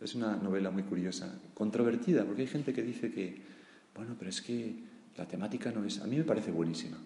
Es 0.00 0.14
una 0.14 0.36
novela 0.36 0.70
muy 0.70 0.82
curiosa, 0.82 1.40
controvertida, 1.54 2.24
porque 2.24 2.42
hay 2.42 2.48
gente 2.48 2.74
que 2.74 2.82
dice 2.82 3.10
que, 3.10 3.40
bueno, 3.96 4.14
pero 4.18 4.30
es 4.30 4.42
que 4.42 4.74
la 5.16 5.26
temática 5.26 5.72
no 5.72 5.84
es... 5.84 6.00
A 6.00 6.06
mí 6.06 6.16
me 6.16 6.24
parece 6.24 6.50
buenísima. 6.50 6.98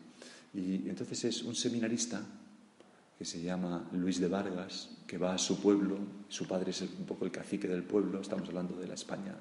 Y 0.53 0.89
entonces 0.89 1.25
es 1.25 1.43
un 1.43 1.55
seminarista 1.55 2.23
que 3.17 3.25
se 3.25 3.41
llama 3.41 3.89
Luis 3.93 4.19
de 4.19 4.29
Vargas, 4.29 4.91
que 5.07 5.19
va 5.19 5.35
a 5.35 5.39
su 5.39 5.61
pueblo, 5.61 5.99
su 6.29 6.47
padre 6.47 6.71
es 6.71 6.81
un 6.81 7.05
poco 7.07 7.25
el 7.25 7.31
cacique 7.31 7.69
del 7.69 7.85
pueblo, 7.85 8.21
estamos 8.21 8.49
hablando 8.49 8.77
de 8.77 8.89
la 8.89 8.95
España 8.95 9.35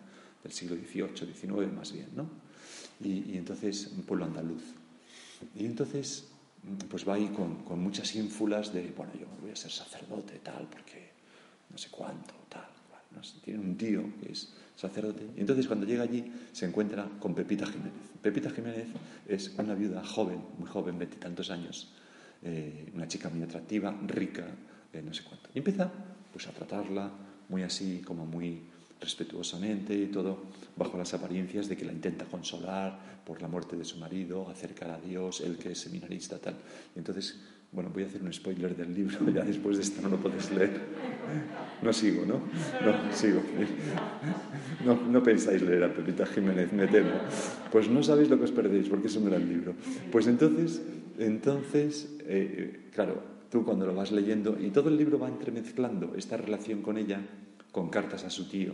del 0.44 0.51
siglo 0.51 0.75
XVIII, 0.75 1.34
XIX 1.34 1.74
más 1.74 1.91
bien, 1.94 2.10
¿no? 2.15 2.29
Y, 3.01 3.38
entonces, 3.38 3.91
un 3.96 4.03
pueblo 4.03 4.25
andaluz. 4.25 4.63
Y 5.56 5.65
entonces, 5.65 6.27
pues 6.89 7.08
va 7.08 7.15
ahí 7.15 7.29
con, 7.29 7.63
con 7.63 7.79
muchas 7.79 8.13
ínfulas 8.15 8.74
de, 8.74 8.94
bueno, 8.96 9.13
yo 9.18 9.27
voy 9.41 9.51
a 9.51 9.56
ser 9.56 9.72
sacerdote, 9.72 10.39
tal, 10.39 10.68
porque 10.70 11.12
no 11.72 11.77
sé 11.77 11.88
cuánto, 11.89 12.34
tal 12.50 12.78
tiene 13.44 13.60
un 13.60 13.78
tío 13.78 14.04
que 14.22 14.32
es 14.32 14.54
sacerdote. 14.75 15.28
Y 15.36 15.42
entonces 15.42 15.68
cuando 15.68 15.86
llega 15.86 16.04
allí 16.04 16.32
se 16.51 16.66
encuentra 16.66 17.08
con 17.20 17.36
Pepita 17.36 17.66
Jiménez. 17.66 17.94
Pepita 18.22 18.50
Jiménez 18.50 18.88
es 19.28 19.54
una 19.58 19.75
viuda 19.75 20.04
joven, 20.06 20.42
muy 20.58 20.68
joven, 20.68 20.98
veintitantos 20.98 21.51
años, 21.51 21.94
eh, 22.44 22.92
una 22.94 23.08
chica 23.08 23.30
muy 23.30 23.44
atractiva, 23.44 23.98
rica, 24.08 24.46
eh, 24.94 25.01
no 25.01 25.13
sé 25.13 25.24
cuánto. 25.24 25.50
Y 25.54 25.60
empieza 25.60 25.92
pues 26.32 26.48
a 26.48 26.51
tratarla 26.51 27.12
muy 27.50 27.63
así, 27.63 28.01
como 28.06 28.25
muy 28.25 28.62
respetuosamente 29.01 29.96
y 29.96 30.08
todo, 30.08 30.44
bajo 30.75 30.98
las 30.98 31.13
apariencias 31.13 31.70
de 31.70 31.78
que 31.78 31.86
la 31.86 31.94
intenta 31.94 32.25
consolar 32.25 33.22
por 33.25 33.42
la 33.42 33.48
muerte 33.48 33.78
de 33.78 33.86
su 33.86 33.98
marido, 33.98 34.50
acercar 34.50 34.92
a 34.92 35.00
Dios, 35.00 35.42
él 35.42 35.58
que 35.58 35.72
es 35.72 35.80
seminarista, 35.80 36.38
tal. 36.38 36.56
Y 36.96 37.00
entonces 37.00 37.39
bueno, 37.71 37.91
voy 37.93 38.03
a 38.03 38.05
hacer 38.07 38.23
un 38.23 38.33
spoiler 38.33 38.75
del 38.75 38.93
libro, 38.93 39.29
ya 39.33 39.43
después 39.43 39.77
de 39.77 39.83
esto 39.83 40.01
no 40.01 40.09
lo 40.09 40.17
puedes 40.17 40.51
leer. 40.51 40.71
No 41.81 41.93
sigo, 41.93 42.25
¿no? 42.25 42.41
No, 42.83 43.13
sigo. 43.13 43.41
No, 44.85 44.95
no 44.95 45.23
pensáis 45.23 45.61
leer 45.61 45.83
a 45.83 45.93
Pepita 45.93 46.25
Jiménez, 46.25 46.73
me 46.73 46.88
temo. 46.88 47.11
Pues 47.71 47.89
no 47.89 48.01
sabéis 48.03 48.29
lo 48.29 48.38
que 48.38 48.45
os 48.45 48.51
perdéis, 48.51 48.89
porque 48.89 49.07
es 49.07 49.15
un 49.15 49.25
gran 49.25 49.47
libro. 49.47 49.73
Pues 50.11 50.27
entonces, 50.27 50.81
entonces, 51.19 52.17
eh, 52.21 52.89
claro, 52.93 53.21
tú 53.51 53.63
cuando 53.63 53.85
lo 53.85 53.93
vas 53.93 54.11
leyendo, 54.11 54.57
y 54.59 54.71
todo 54.71 54.89
el 54.89 54.97
libro 54.97 55.19
va 55.19 55.29
entremezclando 55.29 56.15
esta 56.15 56.38
relación 56.38 56.81
con 56.81 56.97
ella 56.97 57.21
con 57.71 57.89
cartas 57.89 58.23
a 58.25 58.29
su 58.29 58.49
tío. 58.49 58.73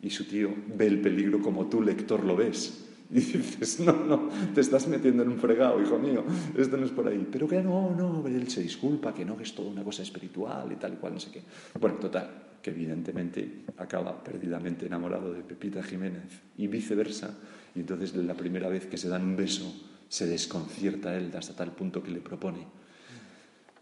Y 0.00 0.10
su 0.10 0.24
tío 0.24 0.54
ve 0.76 0.86
el 0.86 1.00
peligro 1.00 1.42
como 1.42 1.66
tú, 1.66 1.82
lector, 1.82 2.24
lo 2.24 2.36
ves. 2.36 2.87
Y 3.10 3.20
dices, 3.20 3.80
no, 3.80 3.92
no, 3.92 4.28
te 4.54 4.60
estás 4.60 4.86
metiendo 4.86 5.22
en 5.22 5.30
un 5.30 5.38
fregado, 5.38 5.80
hijo 5.80 5.98
mío, 5.98 6.24
esto 6.56 6.76
no 6.76 6.84
es 6.84 6.92
por 6.92 7.08
ahí. 7.08 7.26
Pero 7.30 7.48
que 7.48 7.62
no, 7.62 7.94
no, 7.94 8.26
él 8.26 8.48
se 8.50 8.62
disculpa, 8.62 9.14
que 9.14 9.24
no, 9.24 9.36
que 9.36 9.44
es 9.44 9.54
toda 9.54 9.70
una 9.70 9.82
cosa 9.82 10.02
espiritual 10.02 10.70
y 10.72 10.76
tal 10.76 10.98
cual, 10.98 11.14
no 11.14 11.20
sé 11.20 11.30
qué. 11.30 11.42
Bueno, 11.80 11.96
total, 11.96 12.28
que 12.60 12.70
evidentemente 12.70 13.64
acaba 13.78 14.22
perdidamente 14.22 14.86
enamorado 14.86 15.32
de 15.32 15.42
Pepita 15.42 15.82
Jiménez 15.82 16.42
y 16.58 16.66
viceversa. 16.66 17.34
Y 17.74 17.80
entonces 17.80 18.14
la 18.14 18.34
primera 18.34 18.68
vez 18.68 18.86
que 18.86 18.98
se 18.98 19.08
dan 19.08 19.22
un 19.22 19.36
beso, 19.36 19.72
se 20.08 20.26
desconcierta 20.26 21.16
él 21.16 21.32
hasta 21.36 21.54
tal 21.54 21.72
punto 21.72 22.02
que 22.02 22.10
le 22.10 22.20
propone, 22.20 22.66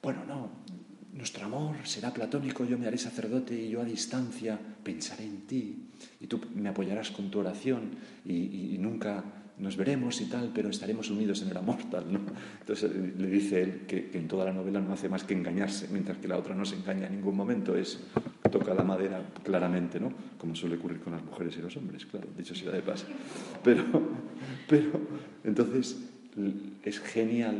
bueno, 0.03 0.25
no, 0.25 0.51
nuestro 1.17 1.47
amor 1.47 1.77
será 1.85 2.13
platónico, 2.13 2.65
yo 2.65 2.79
me 2.79 2.87
haré 2.87 2.99
sacerdote 2.99 3.55
y 3.55 3.71
yo 3.71 3.81
a 3.81 3.85
distancia 3.85 4.59
pensaré 4.83 5.25
en 5.25 5.47
ti 5.47 5.89
y 6.21 6.27
tú 6.27 6.41
me 6.55 6.69
apoyarás 6.69 7.11
con 7.11 7.31
tu 7.31 7.41
oración 7.41 7.91
y, 8.25 8.77
nunca 8.79 9.25
nos 9.59 9.77
veremos 9.79 10.21
y 10.21 10.27
tal, 10.27 10.53
pero 10.55 10.69
estaremos 10.69 11.09
unidos 11.09 11.41
en 11.41 11.49
el 11.49 11.57
amor, 11.57 11.79
tal. 11.91 12.05
Entonces 12.61 12.91
eh, 12.91 13.15
le 13.17 13.29
dice 13.29 13.63
él 13.63 13.81
que, 13.89 14.11
en 14.13 14.29
toda 14.29 14.45
la 14.45 14.53
novela 14.53 14.81
no 14.81 14.93
hace 14.93 15.09
más 15.09 15.25
que 15.25 15.33
engañarse, 15.33 15.89
mientras 15.91 16.19
que 16.19 16.29
la 16.29 16.37
otra 16.37 16.55
no 16.55 16.67
se 16.67 16.77
engaña 16.77 17.07
en 17.07 17.15
ningún 17.15 17.35
momento, 17.35 17.75
es 17.75 17.99
toca 18.53 18.75
la 18.75 18.85
madera 18.85 19.23
claramente, 19.43 19.99
¿no? 19.99 20.13
Como 20.37 20.55
suele 20.55 20.77
ocurrir 20.77 21.01
con 21.01 21.15
las 21.15 21.25
mujeres 21.25 21.57
y 21.57 21.63
los 21.63 21.75
hombres, 21.79 22.05
claro, 22.05 22.29
dicho 22.37 22.55
sea 22.55 22.71
de 22.71 22.83
paso. 22.83 23.07
Pero, 23.65 23.85
pero 24.69 25.01
entonces 25.43 25.97
es 26.85 27.01
genial 27.01 27.57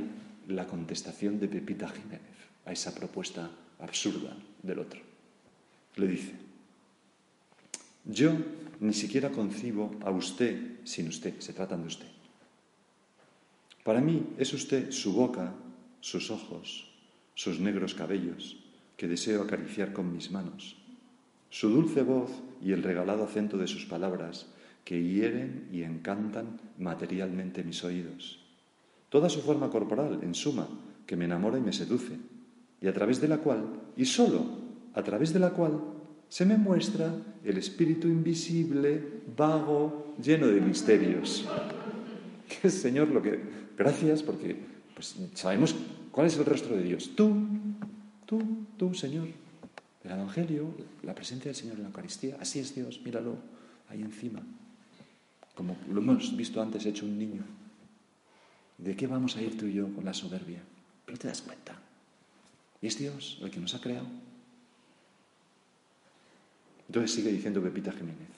la 0.49 0.67
contestación 0.67 1.41
de 1.41 1.49
Pepita 1.49 1.89
Jiménez 1.89 2.36
a 2.67 2.73
esa 2.73 2.95
propuesta 2.95 3.49
absurda 3.79 4.37
del 4.63 4.81
otro. 4.81 5.01
Le 5.97 6.07
dice, 6.07 6.35
yo 8.05 8.37
ni 8.81 8.93
siquiera 8.93 9.31
concibo 9.31 9.97
a 10.05 10.11
usted 10.11 10.85
sin 10.85 11.09
usted, 11.09 11.41
se 11.41 11.53
tratan 11.53 11.83
de 11.83 11.89
usted. 11.89 12.07
Para 13.83 14.01
mí 14.01 14.35
es 14.37 14.53
usted 14.53 14.91
su 14.91 15.13
boca, 15.13 15.55
sus 16.01 16.31
ojos, 16.31 16.91
sus 17.35 17.61
negros 17.61 17.95
cabellos, 17.95 18.59
que 18.97 19.09
deseo 19.09 19.43
acariciar 19.43 19.93
con 19.93 20.13
mis 20.13 20.31
manos, 20.31 20.77
su 21.51 21.69
dulce 21.69 22.03
voz 22.03 22.31
y 22.63 22.73
el 22.73 22.83
regalado 22.83 23.25
acento 23.25 23.57
de 23.57 23.69
sus 23.69 23.87
palabras, 23.87 24.47
que 24.85 25.03
hieren 25.03 25.69
y 25.73 25.83
encantan 25.83 26.61
materialmente 26.79 27.65
mis 27.65 27.83
oídos. 27.85 28.41
Toda 29.09 29.29
su 29.29 29.41
forma 29.43 29.71
corporal, 29.71 30.21
en 30.23 30.35
suma, 30.35 30.69
que 31.07 31.17
me 31.17 31.25
enamora 31.25 31.59
y 31.59 31.63
me 31.63 31.73
seduce 31.73 32.19
y 32.81 32.89
a 32.89 32.93
través 32.93 33.21
de 33.21 33.29
la 33.29 33.39
cual, 33.39 33.65
y 33.97 34.05
solo 34.05 34.45
a 34.95 35.03
través 35.03 35.33
de 35.33 35.41
la 35.41 35.51
cual, 35.51 35.81
se 36.29 36.45
me 36.45 36.57
muestra 36.57 37.15
el 37.45 37.59
espíritu 37.59 38.09
invisible, 38.09 39.23
vago, 39.37 40.15
lleno 40.23 40.47
de 40.49 40.61
misterios. 40.61 41.47
Que 42.47 42.71
Señor 42.71 43.09
lo 43.09 43.21
que... 43.21 43.41
Gracias 43.77 44.23
porque 44.23 44.57
pues, 44.95 45.17
sabemos 45.35 45.75
cuál 46.13 46.29
es 46.29 46.39
el 46.39 46.45
rostro 46.45 46.77
de 46.77 46.85
Dios. 46.85 47.11
Tú, 47.17 47.37
tú, 48.25 48.41
tú, 48.77 48.95
Señor. 48.95 49.27
El 50.05 50.13
Evangelio, 50.13 50.69
la 51.03 51.13
presencia 51.13 51.47
del 51.47 51.57
Señor 51.57 51.75
en 51.75 51.83
la 51.83 51.89
Eucaristía, 51.89 52.37
así 52.41 52.61
es 52.61 52.73
Dios, 52.73 53.01
míralo 53.05 53.37
ahí 53.89 54.01
encima. 54.01 54.41
Como 55.57 55.77
lo 55.91 56.01
hemos 56.01 56.37
visto 56.37 56.63
antes 56.63 56.87
hecho 56.87 57.05
un 57.05 57.19
niño. 57.19 57.43
¿De 58.79 58.95
qué 58.95 59.09
vamos 59.09 59.37
a 59.37 59.43
ir 59.43 59.59
tú 59.59 59.67
y 59.67 59.73
yo 59.73 59.93
con 59.93 60.05
la 60.05 60.15
soberbia? 60.15 60.63
Pero 61.05 61.19
te 61.19 61.27
das 61.27 61.43
cuenta. 61.43 61.77
Es 62.83 62.99
Dios 62.99 63.39
el 63.43 63.51
que 63.51 63.61
nos 63.61 63.75
ha 63.75 63.81
creado. 63.81 64.07
Entonces 66.89 67.13
sigue 67.13 67.33
diciendo 67.33 67.61
Pepita 67.63 67.93
Jiménez, 67.93 68.29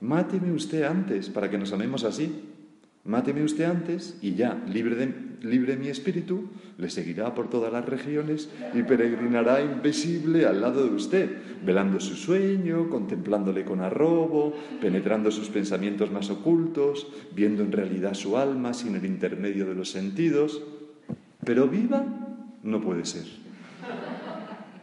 máteme 0.00 0.52
usted 0.52 0.84
antes 0.84 1.28
para 1.28 1.50
que 1.50 1.58
nos 1.58 1.72
amemos 1.72 2.04
así. 2.04 2.32
Máteme 3.04 3.42
usted 3.42 3.64
antes 3.64 4.18
y 4.20 4.34
ya, 4.34 4.62
libre 4.68 4.94
de, 4.94 5.14
libre 5.42 5.76
mi 5.76 5.88
espíritu, 5.88 6.50
le 6.76 6.90
seguirá 6.90 7.34
por 7.34 7.48
todas 7.48 7.72
las 7.72 7.84
regiones 7.84 8.50
y 8.74 8.82
peregrinará 8.82 9.62
invisible 9.62 10.44
al 10.44 10.60
lado 10.60 10.84
de 10.84 10.94
usted, 10.94 11.38
velando 11.64 12.00
su 12.00 12.16
sueño, 12.16 12.90
contemplándole 12.90 13.64
con 13.64 13.80
arrobo, 13.80 14.52
penetrando 14.80 15.30
sus 15.30 15.48
pensamientos 15.48 16.10
más 16.10 16.28
ocultos, 16.28 17.06
viendo 17.34 17.62
en 17.62 17.72
realidad 17.72 18.12
su 18.12 18.36
alma 18.36 18.74
sin 18.74 18.94
el 18.96 19.06
intermedio 19.06 19.66
de 19.66 19.74
los 19.74 19.90
sentidos. 19.90 20.62
Pero 21.44 21.66
viva 21.66 22.04
no 22.62 22.80
puede 22.82 23.06
ser. 23.06 23.47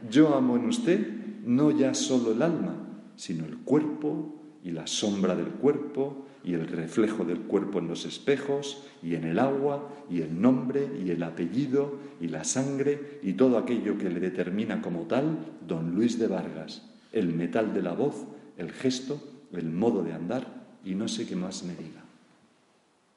Yo 0.10 0.36
amo 0.36 0.56
en 0.56 0.66
usted 0.66 1.08
no 1.46 1.72
ya 1.72 1.94
solo 1.94 2.32
el 2.32 2.42
alma, 2.42 2.76
sino 3.16 3.46
el 3.46 3.58
cuerpo 3.58 4.36
y 4.64 4.72
la 4.72 4.88
sombra 4.88 5.36
del 5.36 5.50
cuerpo 5.50 6.26
y 6.44 6.54
el 6.54 6.68
reflejo 6.68 7.24
del 7.24 7.42
cuerpo 7.42 7.80
en 7.80 7.88
los 7.88 8.06
espejos 8.06 8.84
y 9.02 9.16
en 9.16 9.24
el 9.24 9.40
agua 9.40 9.90
y 10.10 10.22
el 10.22 10.40
nombre 10.42 10.90
y 11.04 11.10
el 11.12 11.24
apellido 11.24 11.98
y 12.22 12.28
la 12.28 12.44
sangre 12.44 13.20
y 13.24 13.34
todo 13.34 13.58
aquello 13.58 13.98
que 13.98 14.10
le 14.10 14.20
determina 14.20 14.82
como 14.82 15.02
tal 15.04 15.38
don 15.68 15.96
Luis 15.96 16.20
de 16.20 16.28
Vargas, 16.28 16.84
el 17.12 17.34
metal 17.34 17.74
de 17.74 17.82
la 17.82 17.94
voz, 17.94 18.26
el 18.58 18.72
gesto, 18.72 19.22
el 19.54 19.72
modo 19.72 20.04
de 20.04 20.14
andar 20.14 20.66
y 20.84 20.94
no 20.94 21.08
sé 21.08 21.26
qué 21.26 21.36
más 21.36 21.64
me 21.64 21.76
diga. 21.76 22.04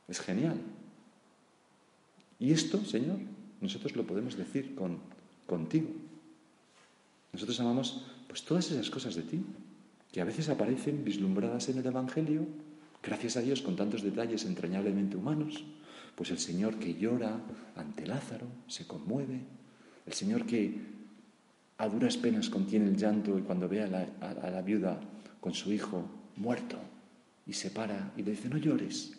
Es 0.08 0.20
genial. 0.20 0.56
Y 2.38 2.52
esto, 2.52 2.84
Señor, 2.84 3.18
nosotros 3.60 3.94
lo 3.96 4.06
podemos 4.06 4.36
decir 4.36 4.74
con, 4.74 4.98
contigo. 5.46 5.88
Nosotros 7.38 7.60
amamos 7.60 8.02
pues 8.26 8.42
todas 8.42 8.68
esas 8.72 8.90
cosas 8.90 9.14
de 9.14 9.22
ti, 9.22 9.40
que 10.10 10.20
a 10.20 10.24
veces 10.24 10.48
aparecen 10.48 11.04
vislumbradas 11.04 11.68
en 11.68 11.78
el 11.78 11.86
Evangelio, 11.86 12.44
gracias 13.00 13.36
a 13.36 13.42
Dios 13.42 13.62
con 13.62 13.76
tantos 13.76 14.02
detalles 14.02 14.44
entrañablemente 14.44 15.16
humanos, 15.16 15.62
pues 16.16 16.32
el 16.32 16.40
Señor 16.40 16.80
que 16.80 16.94
llora 16.94 17.38
ante 17.76 18.08
Lázaro, 18.08 18.48
se 18.66 18.88
conmueve, 18.88 19.38
el 20.04 20.12
Señor 20.12 20.46
que 20.46 20.80
a 21.76 21.88
duras 21.88 22.16
penas 22.16 22.50
contiene 22.50 22.86
el 22.86 22.96
llanto 22.96 23.38
y 23.38 23.42
cuando 23.42 23.68
ve 23.68 23.82
a 23.84 23.86
la, 23.86 24.62
viuda 24.62 24.98
con 25.40 25.54
su 25.54 25.72
hijo 25.72 26.10
muerto 26.34 26.76
y 27.46 27.52
se 27.52 27.70
para 27.70 28.12
y 28.16 28.24
le 28.24 28.32
dice, 28.32 28.48
no 28.48 28.56
llores. 28.58 29.12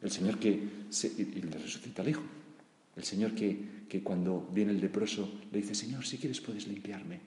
El 0.00 0.10
Señor 0.10 0.38
que 0.38 0.50
y 0.50 1.42
le 1.42 1.58
resucita 1.58 2.00
al 2.00 2.08
hijo. 2.08 2.22
El 2.96 3.04
Señor 3.04 3.34
que, 3.34 3.77
que 3.88 4.02
cuando 4.02 4.48
viene 4.52 4.72
el 4.72 4.80
leproso 4.80 5.40
le 5.50 5.58
dice, 5.58 5.74
Señor, 5.74 6.04
si 6.04 6.18
quieres 6.18 6.40
puedes 6.40 6.66
limpiarme. 6.66 7.20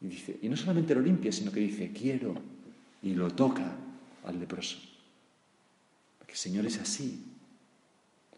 Y, 0.00 0.08
dice, 0.08 0.38
y 0.42 0.48
no 0.48 0.56
solamente 0.56 0.94
lo 0.94 1.00
limpia, 1.00 1.32
sino 1.32 1.52
que 1.52 1.60
dice, 1.60 1.90
quiero, 1.92 2.34
y 3.02 3.14
lo 3.14 3.30
toca 3.30 3.76
al 4.24 4.38
leproso. 4.38 4.78
Porque 6.18 6.32
el 6.32 6.38
Señor 6.38 6.66
es 6.66 6.78
así. 6.78 7.24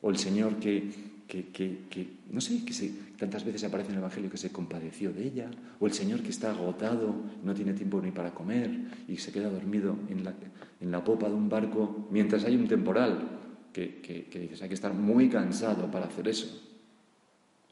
O 0.03 0.11
el 0.11 0.19
Señor 0.19 0.57
que, 0.57 0.91
que, 1.27 1.47
que, 1.51 2.07
no 2.31 2.41
sé, 2.41 2.65
que 2.65 2.73
se, 2.73 2.93
tantas 3.19 3.45
veces 3.45 3.65
aparece 3.65 3.91
en 3.91 3.97
el 3.97 4.01
Evangelio 4.01 4.31
que 4.31 4.37
se 4.37 4.53
compadeció 4.53 5.13
de 5.13 5.25
ella, 5.25 5.51
o 5.81 5.87
el 5.87 5.93
Señor 5.93 6.23
que 6.23 6.29
está 6.29 6.51
agotado, 6.51 7.15
no 7.43 7.55
tiene 7.55 7.73
tiempo 7.73 8.01
ni 8.01 8.11
para 8.11 8.35
comer 8.35 8.71
y 9.09 9.17
se 9.17 9.33
queda 9.33 9.49
dormido 9.49 9.97
en 10.11 10.25
la, 10.25 10.35
en 10.81 10.91
la 10.91 11.03
popa 11.03 11.29
de 11.29 11.35
un 11.35 11.49
barco 11.49 12.07
mientras 12.11 12.45
hay 12.45 12.57
un 12.57 12.69
temporal, 12.69 13.41
que, 13.73 14.01
que, 14.31 14.39
dices, 14.39 14.63
hay 14.63 14.69
que 14.69 14.75
estar 14.75 14.95
muy 14.95 15.29
cansado 15.29 15.91
para 15.91 16.07
hacer 16.07 16.29
eso. 16.29 16.64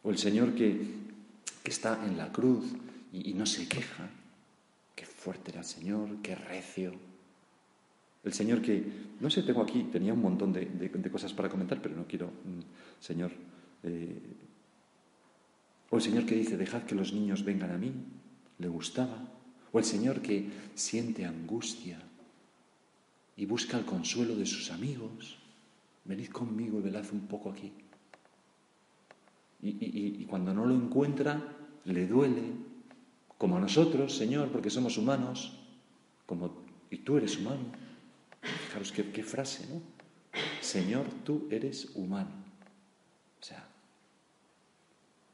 O 0.03 0.11
el 0.11 0.19
Señor 0.19 0.55
que, 0.55 1.03
está 1.65 2.05
en 2.05 2.17
la 2.17 2.33
cruz 2.33 2.65
y, 3.13 3.33
no 3.35 3.47
se 3.47 3.69
queja. 3.69 4.11
Qué 4.97 5.07
fuerte 5.07 5.53
era 5.53 5.61
el 5.61 5.67
Señor, 5.67 6.17
qué 6.23 6.35
recio. 6.35 6.93
El 8.25 8.33
Señor 8.33 8.61
que, 8.61 8.85
no 9.21 9.31
sé, 9.31 9.43
tengo 9.43 9.63
aquí, 9.63 9.85
tenía 9.85 10.13
un 10.13 10.23
montón 10.23 10.53
de, 10.53 11.11
cosas 11.11 11.33
para 11.33 11.49
comentar, 11.49 11.81
pero 11.81 11.95
no 11.95 12.07
quiero, 12.07 12.27
mm, 12.27 13.01
Señor. 13.01 13.31
Eh, 13.85 14.19
o 15.91 15.97
el 15.97 16.03
Señor 16.03 16.27
que 16.27 16.35
dice, 16.35 16.57
dejad 16.57 16.83
que 16.83 16.95
los 16.95 17.13
niños 17.13 17.45
vengan 17.45 17.71
a 17.71 17.79
mí, 17.79 17.93
le 18.59 18.69
gustaba. 18.69 19.29
O 19.73 19.79
el 19.79 19.85
Señor 19.85 20.21
que 20.21 20.49
siente 20.75 21.25
angustia 21.25 21.99
y 23.37 23.47
busca 23.47 23.79
el 23.79 23.85
consuelo 23.85 24.37
de 24.37 24.47
sus 24.47 24.71
amigos. 24.71 25.39
Venid 26.05 26.29
conmigo 26.29 26.79
y 26.79 26.83
velad 26.83 27.05
un 27.13 27.27
poco 27.27 27.51
aquí. 27.51 27.73
Y 29.63 30.25
cuando 30.27 30.53
no 30.53 30.67
lo 30.67 30.75
encuentra, 30.75 31.41
le 31.85 32.07
duele, 32.07 32.43
como 33.39 33.57
a 33.57 33.61
nosotros, 33.61 34.17
Señor, 34.17 34.51
porque 34.51 34.71
somos 34.71 34.99
humanos, 34.99 35.59
como 36.27 36.63
y 36.93 36.99
tú 36.99 37.17
eres 37.17 37.39
humano. 37.39 37.65
Fijaros 38.43 38.93
qué, 38.93 39.11
qué 39.11 39.25
frase, 39.25 39.67
¿no? 39.73 39.81
Señor, 40.61 41.07
tú 41.25 41.49
eres 41.51 41.91
humano. 41.95 42.31
O 43.41 43.45
sea, 43.45 43.67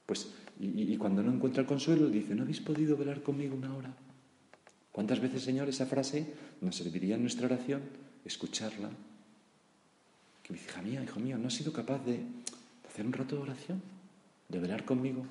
pues, 0.07 0.33
y, 0.61 0.97
cuando 0.97 1.23
no 1.23 1.33
encuentra 1.33 1.63
el 1.63 1.67
consuelo, 1.67 2.09
dice, 2.09 2.35
¿no 2.35 2.43
habéis 2.43 2.61
podido 2.61 2.97
velar 2.97 3.23
conmigo 3.23 3.57
una 3.57 3.75
hora? 3.75 3.93
¿Cuántas 4.93 5.21
veces, 5.21 5.43
Señor, 5.43 5.69
esa 5.69 5.87
frase 5.87 6.35
nos 6.61 6.77
serviría 6.77 7.17
en 7.17 7.23
nuestra 7.23 7.47
oración 7.47 7.83
escucharla? 8.25 8.89
Que 10.43 10.53
me 10.53 10.59
dice, 10.59 10.71
hija 10.71 10.83
mía, 10.83 11.03
hijo 11.03 11.21
mío, 11.21 11.39
¿no 11.39 11.49
has 11.49 11.55
sido 11.55 11.73
capaz 11.73 12.05
de 12.05 12.21
hacer 12.89 13.05
un 13.05 13.13
rato 13.13 13.37
de 13.37 13.43
oración? 13.43 13.83
¿De 14.49 14.59
velar 14.59 14.85
conmigo? 14.85 15.27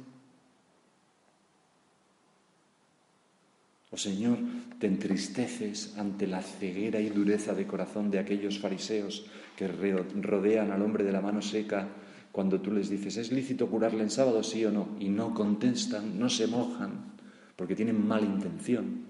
Oh 3.89 3.97
Señor, 3.97 4.37
te 4.79 4.87
entristeces 4.87 5.97
ante 5.97 6.27
la 6.27 6.41
ceguera 6.41 6.99
y 6.99 7.09
dureza 7.09 7.53
de 7.53 7.65
corazón 7.65 8.11
de 8.11 8.19
aquellos 8.19 8.59
fariseos 8.59 9.25
que 9.55 9.67
rodean 9.67 10.71
al 10.71 10.81
hombre 10.81 11.03
de 11.03 11.11
la 11.11 11.21
mano 11.21 11.41
seca 11.41 11.87
cuando 12.31 12.61
tú 12.61 12.71
les 12.71 12.89
dices, 12.89 13.17
¿es 13.17 13.31
lícito 13.31 13.67
curarle 13.67 14.03
en 14.03 14.11
sábado, 14.11 14.43
sí 14.43 14.63
o 14.65 14.71
no? 14.71 14.95
Y 14.99 15.09
no 15.09 15.33
contestan, 15.33 16.19
no 16.19 16.29
se 16.29 16.45
mojan, 16.45 17.13
porque 17.55 17.75
tienen 17.75 18.07
mala 18.07 18.27
intención. 18.27 19.05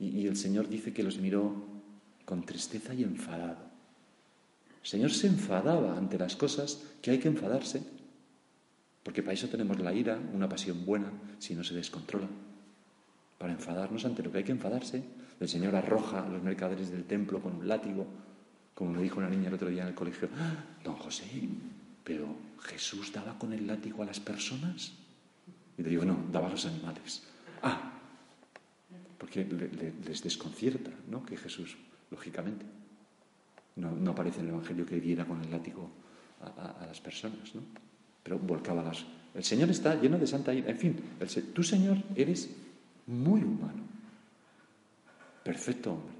Y, 0.00 0.26
el 0.26 0.36
Señor 0.36 0.68
dice 0.68 0.92
que 0.92 1.04
los 1.04 1.18
miró 1.18 1.54
con 2.24 2.44
tristeza 2.44 2.94
y 2.94 3.04
enfadado. 3.04 3.58
El 4.82 4.88
Señor 4.88 5.12
se 5.12 5.28
enfadaba 5.28 5.96
ante 5.96 6.18
las 6.18 6.34
cosas 6.34 6.82
que 7.00 7.12
hay 7.12 7.18
que 7.18 7.28
enfadarse, 7.28 7.84
porque 9.04 9.22
para 9.22 9.34
eso 9.34 9.48
tenemos 9.48 9.78
la 9.78 9.92
ira, 9.92 10.18
una 10.32 10.48
pasión 10.48 10.84
buena, 10.84 11.12
si 11.38 11.54
no 11.54 11.62
se 11.62 11.74
descontrola 11.74 12.26
para 13.38 13.52
enfadarnos 13.52 14.04
ante 14.06 14.22
lo 14.22 14.32
que 14.32 14.38
hay 14.38 14.44
que 14.44 14.52
enfadarse. 14.52 15.04
El 15.38 15.48
Señor 15.48 15.76
arroja 15.76 16.24
a 16.24 16.28
los 16.28 16.42
mercaderes 16.42 16.90
del 16.90 17.04
templo 17.04 17.42
con 17.42 17.56
un 17.56 17.68
látigo, 17.68 18.06
como 18.74 18.92
me 18.92 19.02
dijo 19.02 19.18
una 19.18 19.28
niña 19.28 19.48
el 19.48 19.54
otro 19.54 19.68
día 19.68 19.82
en 19.82 19.88
el 19.88 19.94
colegio. 19.94 20.30
Don 20.82 20.94
José, 20.96 21.26
pero 22.02 22.34
Jesús 22.62 23.12
daba 23.12 23.38
con 23.38 23.52
el 23.52 23.66
látigo 23.66 24.02
a 24.02 24.06
las 24.06 24.18
personas. 24.18 24.92
Y 25.76 25.82
le 25.82 25.90
digo, 25.90 26.06
no, 26.06 26.24
daba 26.32 26.46
a 26.46 26.50
los 26.50 26.64
animales. 26.64 27.24
Ah, 27.62 27.92
porque 29.18 29.44
les 29.44 30.22
desconcierta, 30.22 30.90
¿no? 31.10 31.22
Que 31.26 31.36
Jesús, 31.36 31.76
lógicamente, 32.10 32.64
no, 33.76 34.10
aparece 34.10 34.40
en 34.40 34.46
el 34.46 34.54
Evangelio 34.54 34.86
que 34.86 35.00
diera 35.00 35.26
con 35.26 35.42
el 35.42 35.50
látigo 35.50 35.90
a, 36.40 36.86
las 36.86 37.00
personas, 37.00 37.54
¿no? 37.54 37.62
Pero 38.24 38.38
volcaba 38.40 38.82
las... 38.82 39.04
El 39.34 39.44
Señor 39.44 39.70
está 39.70 40.00
lleno 40.00 40.18
de 40.18 40.26
santa 40.26 40.52
ira. 40.52 40.70
En 40.70 40.78
fin, 40.78 40.96
el, 41.20 41.28
tú, 41.52 41.62
Señor, 41.62 41.98
eres 42.16 42.50
muy 43.06 43.42
humano, 43.42 43.82
perfecto 45.44 45.92
hombre. 45.92 46.14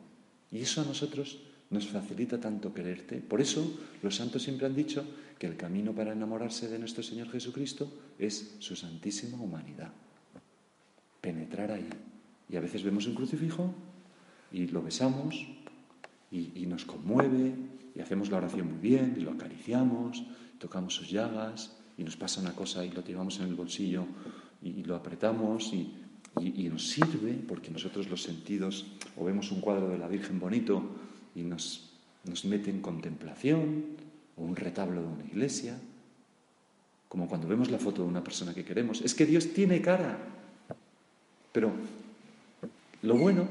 Y 0.53 0.61
eso 0.61 0.83
a 0.83 0.85
nosotros 0.85 1.41
nos 1.71 1.89
facilita 1.89 2.39
tanto 2.39 2.73
quererte. 2.73 3.19
Por 3.19 3.41
eso 3.41 3.81
los 4.03 4.15
santos 4.15 4.43
siempre 4.43 4.67
han 4.67 4.77
dicho 4.77 5.05
que 5.39 5.47
el 5.47 5.57
camino 5.57 5.93
para 5.93 6.13
enamorarse 6.13 6.69
de 6.69 6.79
nuestro 6.79 7.03
Señor 7.03 7.31
Jesucristo 7.31 7.91
es 8.19 8.57
su 8.59 8.77
santísima 8.77 9.41
humanidad. 9.41 9.91
Penetrar 11.21 11.73
ahí. 11.73 11.89
Y 12.49 12.57
a 12.57 12.61
veces 12.61 12.83
vemos 12.83 13.07
un 13.07 13.15
crucifijo 13.15 13.75
y 14.53 14.69
lo 14.69 14.83
besamos 14.83 15.35
y, 16.31 16.67
nos 16.67 16.85
conmueve 16.85 17.55
y 17.95 18.01
hacemos 18.01 18.31
la 18.31 18.39
oración 18.39 18.69
muy 18.69 18.79
bien 18.79 19.15
y 19.17 19.21
lo 19.21 19.33
acariciamos, 19.33 20.25
tocamos 20.59 20.95
sus 20.95 21.11
llagas 21.11 21.77
y 21.97 22.05
nos 22.05 22.17
pasa 22.17 22.41
una 22.41 22.53
cosa 22.53 22.85
y 22.85 22.91
lo 22.91 23.05
llevamos 23.05 23.39
en 23.41 23.47
el 23.47 23.55
bolsillo 23.55 24.05
y 24.63 24.83
lo 24.85 24.97
apretamos 24.97 25.73
y 25.73 25.93
y, 26.41 26.69
nos 26.69 26.89
sirve 26.89 27.35
porque 27.47 27.71
nosotros 27.71 28.09
los 28.09 28.23
sentidos 28.23 28.87
o 29.17 29.25
vemos 29.25 29.53
un 29.53 29.61
cuadro 29.61 29.89
de 29.89 29.99
la 29.99 30.09
Virgen 30.09 30.41
bonito 30.41 30.83
y 31.35 31.43
nos, 31.43 31.91
nos 32.25 32.45
mete 32.45 32.71
en 32.71 32.81
contemplación 32.81 33.85
o 34.37 34.43
un 34.43 34.57
retablo 34.57 35.01
de 35.01 35.07
una 35.07 35.25
iglesia, 35.25 35.79
como 37.09 37.29
cuando 37.29 37.47
vemos 37.47 37.71
la 37.71 37.79
foto 37.79 38.03
de 38.03 38.09
una 38.09 38.25
persona 38.25 38.53
que 38.53 38.65
queremos. 38.65 39.01
Es 39.03 39.15
que 39.15 39.27
Dios 39.27 39.53
tiene 39.53 39.81
cara. 39.81 40.19
Pero 41.53 41.71
lo 43.03 43.17
bueno 43.17 43.47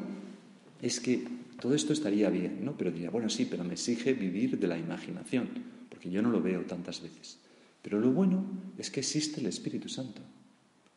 es 0.81 0.99
que 0.99 1.25
todo 1.61 1.73
esto 1.73 1.93
estaría 1.93 2.29
bien, 2.29 2.65
¿no? 2.65 2.73
Pero 2.73 2.91
diría, 2.91 3.09
bueno, 3.09 3.29
sí, 3.29 3.47
pero 3.49 3.63
me 3.63 3.73
exige 3.73 4.13
vivir 4.13 4.59
de 4.59 4.67
la 4.67 4.77
imaginación, 4.77 5.47
porque 5.89 6.11
yo 6.11 6.21
no 6.21 6.29
lo 6.29 6.41
veo 6.41 6.63
tantas 6.63 7.01
veces. 7.01 7.39
Pero 7.83 7.99
lo 7.99 8.11
bueno 8.11 8.45
es 8.77 8.89
que 8.89 9.01
existe 9.01 9.41
el 9.41 9.45
Espíritu 9.45 9.89
Santo. 9.89 10.21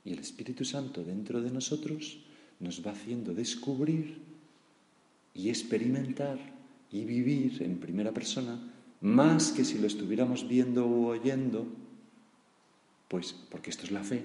Y 0.05 0.13
el 0.13 0.21
Espíritu 0.21 0.65
Santo 0.65 1.05
dentro 1.05 1.43
de 1.43 1.51
nosotros 1.51 2.21
nos 2.61 2.87
va 2.87 2.93
haciendo 2.93 3.35
descubrir 3.35 4.23
y 5.35 5.51
experimentar 5.51 6.39
y 6.91 7.05
vivir 7.05 7.63
en 7.63 7.79
primera 7.79 8.13
persona 8.13 8.59
más 9.01 9.51
que 9.51 9.65
si 9.65 9.79
lo 9.79 9.87
estuviéramos 9.87 10.49
viendo 10.49 10.87
o 10.87 11.09
oyendo, 11.09 11.67
pues 13.09 13.35
porque 13.51 13.71
esto 13.71 13.85
es 13.85 13.91
la 13.91 14.05
fe, 14.05 14.23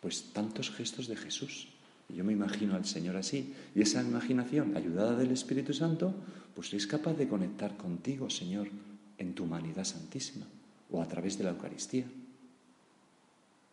pues 0.00 0.30
tantos 0.32 0.70
gestos 0.70 1.08
de 1.08 1.16
Jesús. 1.16 1.68
yo 2.08 2.24
me 2.24 2.32
imagino 2.32 2.76
al 2.76 2.86
Señor 2.86 3.16
así, 3.16 3.52
y 3.74 3.82
esa 3.82 4.02
imaginación, 4.02 4.76
ayudada 4.76 5.16
del 5.16 5.32
Espíritu 5.32 5.74
Santo, 5.74 6.14
pues 6.54 6.72
es 6.72 6.86
capaz 6.86 7.14
de 7.14 7.28
conectar 7.28 7.76
contigo, 7.76 8.30
Señor, 8.30 8.68
en 9.18 9.34
tu 9.34 9.44
humanidad 9.44 9.84
santísima 9.84 10.46
o 10.90 11.02
a 11.02 11.08
través 11.08 11.38
de 11.38 11.44
la 11.44 11.50
Eucaristía. 11.50 12.04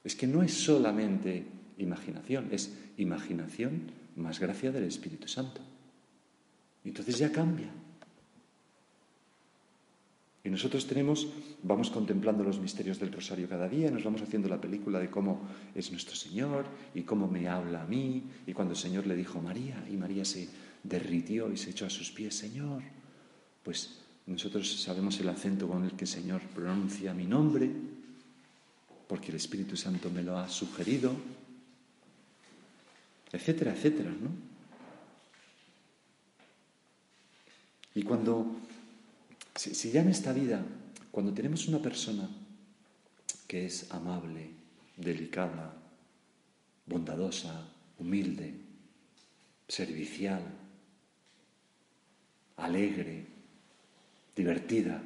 Es 0.04 0.16
que 0.16 0.28
no 0.28 0.44
es 0.44 0.54
solamente 0.54 1.46
imaginación, 1.78 2.50
es 2.52 2.74
imaginación 2.98 3.92
más 4.16 4.40
gracia 4.40 4.72
del 4.72 4.84
Espíritu 4.84 5.28
Santo. 5.28 5.62
Y 6.84 6.90
entonces 6.90 7.18
ya 7.18 7.32
cambia. 7.32 7.70
Y 10.44 10.50
nosotros 10.50 10.86
tenemos, 10.86 11.30
vamos 11.64 11.90
contemplando 11.90 12.44
los 12.44 12.60
misterios 12.60 13.00
del 13.00 13.14
rosario 13.14 13.48
cada 13.48 13.70
día, 13.70 13.90
nos 13.90 14.04
vamos 14.04 14.22
haciendo 14.22 14.50
la 14.50 14.60
película 14.60 15.00
de 15.00 15.10
cómo 15.10 15.40
es 15.74 15.90
nuestro 15.92 16.18
Señor 16.18 16.66
y 16.94 17.04
cómo 17.04 17.30
me 17.30 17.48
habla 17.48 17.84
a 17.84 17.88
mí, 17.88 18.24
y 18.46 18.52
cuando 18.52 18.74
el 18.74 18.80
Señor 18.80 19.08
le 19.08 19.16
dijo 19.16 19.42
María, 19.42 19.82
y 19.90 19.96
María 19.96 20.26
se, 20.26 20.50
derritió 20.84 21.52
y 21.52 21.58
se 21.58 21.72
echó 21.72 21.86
a 21.86 21.90
sus 21.90 22.12
pies, 22.12 22.36
Señor. 22.36 22.84
Pues 23.64 24.03
nosotros 24.26 24.82
sabemos 24.82 25.20
el 25.20 25.30
acento 25.30 25.68
con 25.68 25.84
el 25.84 25.92
que 25.92 26.06
el 26.06 26.10
Señor 26.10 26.42
pronuncia 26.42 27.14
mi 27.14 27.26
nombre, 27.26 27.70
porque 29.08 29.30
el 29.30 29.36
Espíritu 29.36 29.76
Santo 29.76 30.10
me 30.10 30.24
lo 30.24 30.38
ha 30.38 30.48
sugerido, 30.50 31.14
etcétera, 33.32 33.74
etcétera, 33.74 34.12
¿no? 34.12 34.54
Y 37.96 38.04
cuando, 38.04 38.56
si, 39.56 39.92
ya 39.92 40.02
en 40.02 40.10
esta 40.10 40.34
vida, 40.34 40.66
cuando 41.12 41.34
tenemos 41.34 41.68
una 41.68 41.80
persona 41.80 42.28
que 43.48 43.66
es 43.66 43.92
amable, 43.92 44.50
delicada, 44.98 45.76
bondadosa, 46.86 47.68
humilde, 48.00 48.56
servicial, 49.68 50.42
alegre, 52.58 53.33
divertida, 54.36 55.02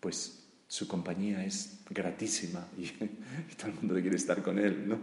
pues 0.00 0.46
su 0.66 0.86
compañía 0.86 1.44
es 1.44 1.80
gratísima 1.90 2.66
y, 2.76 2.86
todo 3.56 3.68
el 3.68 3.74
mundo 3.74 3.94
quiere 3.94 4.16
estar 4.16 4.42
con 4.42 4.58
él, 4.58 4.88
¿no? 4.88 4.98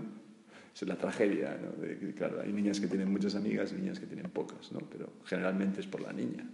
Es 0.73 0.81
la 0.81 0.97
tragedia, 0.97 1.57
¿no? 1.57 2.13
claro, 2.15 2.41
hay 2.41 2.51
niñas 2.51 2.79
que 2.79 2.87
tienen 2.87 3.09
muchas 3.09 3.35
amigas 3.35 3.71
y 3.71 3.75
niñas 3.75 3.99
que 3.99 4.05
tienen 4.05 4.29
pocas, 4.29 4.71
¿no? 4.73 4.79
Pero 4.79 5.13
generalmente 5.23 5.79
es 5.79 5.87
por 5.87 6.01
la 6.01 6.11
niña. 6.11 6.45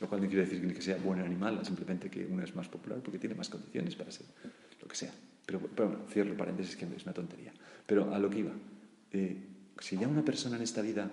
Lo 0.00 0.08
cual 0.08 0.22
no 0.22 0.28
quiere 0.28 0.44
decir 0.44 0.72
que 0.72 0.82
sea 0.82 0.98
buena 0.98 1.26
ni 1.26 1.34
mala, 1.34 1.64
simplemente 1.64 2.08
que 2.08 2.24
una 2.26 2.44
es 2.44 2.54
más 2.54 2.68
popular 2.68 3.00
porque 3.02 3.18
tiene 3.18 3.34
más 3.34 3.48
condiciones 3.48 3.96
para 3.96 4.12
ser 4.12 4.26
lo 4.80 4.86
que 4.86 4.94
sea. 4.94 5.12
Pero, 5.44 5.60
bueno, 5.60 6.06
cierro 6.08 6.36
paréntesis 6.36 6.76
que 6.76 6.84
es 6.84 7.04
una 7.04 7.12
tontería. 7.12 7.52
Pero 7.86 8.12
a 8.14 8.18
lo 8.18 8.28
que 8.28 8.38
iba. 8.38 8.52
Eh, 9.12 9.36
si 9.80 9.96
ya 9.96 10.08
una 10.08 10.24
persona 10.24 10.56
en 10.56 10.62
esta 10.62 10.82
vida 10.82 11.10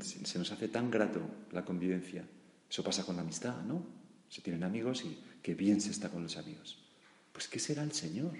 se 0.00 0.38
nos 0.38 0.50
hace 0.50 0.68
tan 0.68 0.90
grato 0.90 1.20
la 1.52 1.64
convivencia, 1.64 2.24
eso 2.70 2.84
pasa 2.84 3.04
con 3.04 3.16
la 3.16 3.22
amistad, 3.22 3.62
¿no? 3.62 3.84
Se 4.28 4.40
tienen 4.40 4.62
amigos 4.62 5.04
y 5.04 5.18
qué 5.42 5.54
bien 5.54 5.80
se 5.80 5.90
está 5.90 6.08
con 6.08 6.22
los 6.22 6.36
amigos. 6.36 6.78
Pues 7.32 7.48
¿qué 7.48 7.58
será 7.58 7.82
el 7.82 7.92
Señor? 7.92 8.32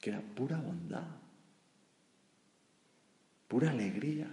Que 0.00 0.10
era 0.10 0.20
pura 0.20 0.58
bondad, 0.58 1.06
pura 3.46 3.70
alegría, 3.70 4.28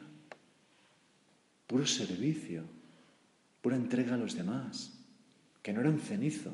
puro 1.67 1.85
servicio, 1.85 2.63
pura 3.61 3.75
entrega 3.75 4.15
a 4.15 4.17
los 4.17 4.35
demás, 4.35 4.93
que 5.61 5.71
no 5.71 5.81
era 5.81 5.89
un 5.89 5.99
cenizo, 5.99 6.51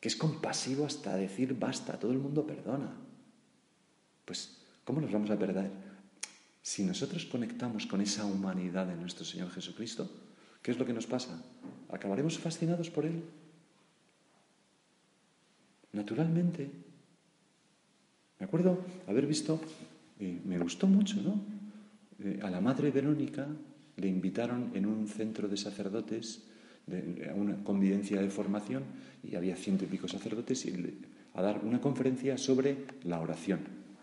que 0.00 0.08
es 0.08 0.16
compasivo 0.16 0.84
hasta 0.84 1.16
decir 1.16 1.54
basta, 1.58 1.98
todo 1.98 2.12
el 2.12 2.18
mundo 2.18 2.46
perdona. 2.46 2.92
Pues 4.24 4.58
¿Cómo 4.88 5.02
nos 5.02 5.12
vamos 5.12 5.30
a 5.30 5.38
perder? 5.38 5.70
Si 6.68 6.84
nosotros 6.84 7.24
conectamos 7.24 7.86
con 7.86 8.02
esa 8.02 8.26
humanidad 8.26 8.86
de 8.86 8.94
nuestro 8.94 9.24
Señor 9.24 9.50
Jesucristo, 9.50 10.06
¿qué 10.60 10.70
es 10.70 10.78
lo 10.78 10.84
que 10.84 10.92
nos 10.92 11.06
pasa? 11.06 11.42
¿Acabaremos 11.88 12.38
fascinados 12.38 12.90
por 12.90 13.06
Él? 13.06 13.22
Naturalmente. 15.94 16.70
Me 18.38 18.44
acuerdo 18.44 18.84
haber 19.06 19.26
visto, 19.26 19.58
y 20.20 20.40
me 20.44 20.58
gustó 20.58 20.86
mucho, 20.86 21.16
¿no? 21.22 21.40
Eh, 22.22 22.40
a 22.42 22.50
la 22.50 22.60
Madre 22.60 22.90
Verónica 22.90 23.48
le 23.96 24.06
invitaron 24.06 24.70
en 24.74 24.84
un 24.84 25.08
centro 25.08 25.48
de 25.48 25.56
sacerdotes 25.56 26.42
a 27.30 27.34
una 27.34 27.64
convivencia 27.64 28.20
de 28.20 28.28
formación 28.28 28.84
y 29.24 29.36
había 29.36 29.56
ciento 29.56 29.84
y 29.84 29.88
pico 29.88 30.06
sacerdotes 30.06 30.66
y, 30.66 31.00
a 31.32 31.40
dar 31.40 31.64
una 31.64 31.80
conferencia 31.80 32.36
sobre 32.36 32.84
la 33.04 33.20
oración, 33.20 33.60